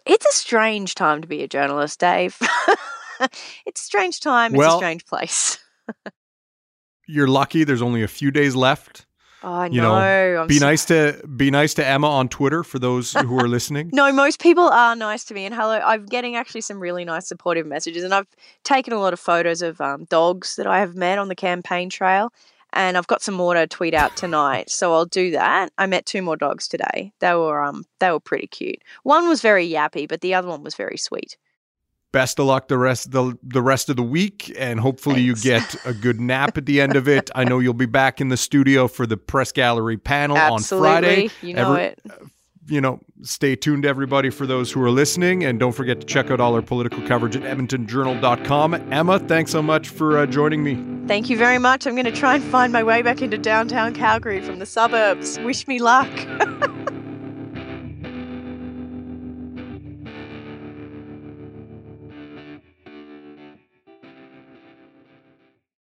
it's 0.05 0.25
a 0.25 0.33
strange 0.33 0.95
time 0.95 1.21
to 1.21 1.27
be 1.27 1.43
a 1.43 1.47
journalist, 1.47 1.99
Dave. 1.99 2.37
it's 3.65 3.81
a 3.81 3.85
strange 3.85 4.19
time. 4.19 4.53
Well, 4.53 4.67
it's 4.67 4.75
a 4.75 4.77
strange 4.77 5.05
place. 5.05 5.57
you're 7.07 7.27
lucky. 7.27 7.63
There's 7.63 7.81
only 7.81 8.03
a 8.03 8.07
few 8.07 8.31
days 8.31 8.55
left 8.55 9.05
Oh, 9.43 9.51
I 9.51 9.67
you 9.67 9.81
know. 9.81 9.99
know 9.99 10.47
be 10.47 10.59
nice 10.59 10.85
to 10.85 11.21
be 11.35 11.51
nice 11.51 11.73
to 11.75 11.85
Emma 11.85 12.07
on 12.09 12.29
Twitter 12.29 12.63
for 12.63 12.79
those 12.79 13.13
who 13.13 13.37
are 13.39 13.47
listening. 13.47 13.89
no, 13.93 14.11
most 14.11 14.39
people 14.39 14.69
are 14.69 14.95
nice 14.95 15.25
to 15.25 15.33
me, 15.33 15.45
and 15.45 15.53
hello, 15.53 15.81
I'm 15.83 16.05
getting 16.05 16.35
actually 16.35 16.61
some 16.61 16.79
really 16.79 17.03
nice 17.03 17.27
supportive 17.27 17.67
messages, 17.67 18.03
and 18.03 18.13
I've 18.13 18.27
taken 18.63 18.93
a 18.93 18.99
lot 18.99 19.11
of 19.11 19.19
photos 19.19 19.61
of 19.61 19.81
um, 19.81 20.05
dogs 20.05 20.55
that 20.55 20.65
I 20.65 20.79
have 20.79 20.95
met 20.95 21.19
on 21.19 21.27
the 21.27 21.35
campaign 21.35 21.89
trail, 21.89 22.31
and 22.71 22.97
I've 22.97 23.07
got 23.07 23.21
some 23.21 23.35
more 23.35 23.53
to 23.53 23.67
tweet 23.67 23.93
out 23.93 24.15
tonight, 24.15 24.69
so 24.69 24.93
I'll 24.93 25.05
do 25.05 25.31
that. 25.31 25.71
I 25.77 25.87
met 25.87 26.05
two 26.05 26.21
more 26.21 26.37
dogs 26.37 26.67
today. 26.67 27.11
They 27.19 27.33
were 27.33 27.61
um 27.61 27.83
they 27.99 28.11
were 28.11 28.21
pretty 28.21 28.47
cute. 28.47 28.81
One 29.03 29.27
was 29.27 29.41
very 29.41 29.67
yappy, 29.67 30.07
but 30.07 30.21
the 30.21 30.33
other 30.33 30.47
one 30.47 30.63
was 30.63 30.75
very 30.75 30.97
sweet 30.97 31.37
best 32.13 32.39
of 32.39 32.45
luck 32.45 32.69
the 32.69 32.77
rest 32.77 33.11
the 33.11 33.37
the 33.43 33.61
rest 33.61 33.89
of 33.89 33.97
the 33.97 34.03
week 34.03 34.53
and 34.57 34.79
hopefully 34.79 35.27
Thanks. 35.27 35.43
you 35.43 35.51
get 35.51 35.75
a 35.85 35.93
good 35.93 36.21
nap 36.21 36.57
at 36.57 36.65
the 36.65 36.79
end 36.79 36.95
of 36.95 37.09
it. 37.09 37.29
I 37.35 37.43
know 37.43 37.59
you'll 37.59 37.73
be 37.73 37.85
back 37.87 38.21
in 38.21 38.29
the 38.29 38.37
studio 38.37 38.87
for 38.87 39.05
the 39.05 39.17
press 39.17 39.51
gallery 39.51 39.97
panel 39.97 40.37
Absolutely. 40.37 40.89
on 40.89 41.01
Friday. 41.01 41.29
You 41.41 41.53
know 41.55 41.73
Every, 41.73 41.83
it. 41.83 42.01
You 42.65 42.79
know, 42.79 43.01
stay 43.23 43.57
tuned 43.57 43.85
everybody 43.85 44.29
for 44.29 44.47
those 44.47 44.71
who 44.71 44.81
are 44.83 44.89
listening 44.89 45.43
and 45.43 45.59
don't 45.59 45.73
forget 45.73 45.99
to 45.99 46.05
check 46.07 46.31
out 46.31 46.39
all 46.39 46.55
our 46.55 46.61
political 46.61 47.05
coverage 47.05 47.35
at 47.35 47.43
edmontonjournal.com. 47.43 48.75
Emma, 48.93 49.19
thanks 49.19 49.51
so 49.51 49.61
much 49.61 49.89
for 49.89 50.17
uh, 50.17 50.25
joining 50.25 50.63
me. 50.63 50.81
Thank 51.05 51.29
you 51.29 51.37
very 51.37 51.59
much. 51.59 51.85
I'm 51.85 51.95
going 51.95 52.05
to 52.05 52.11
try 52.11 52.35
and 52.35 52.43
find 52.45 52.71
my 52.71 52.81
way 52.81 53.01
back 53.01 53.21
into 53.21 53.37
downtown 53.37 53.93
Calgary 53.93 54.39
from 54.39 54.59
the 54.59 54.65
suburbs. 54.65 55.37
Wish 55.39 55.67
me 55.67 55.79
luck. 55.79 56.09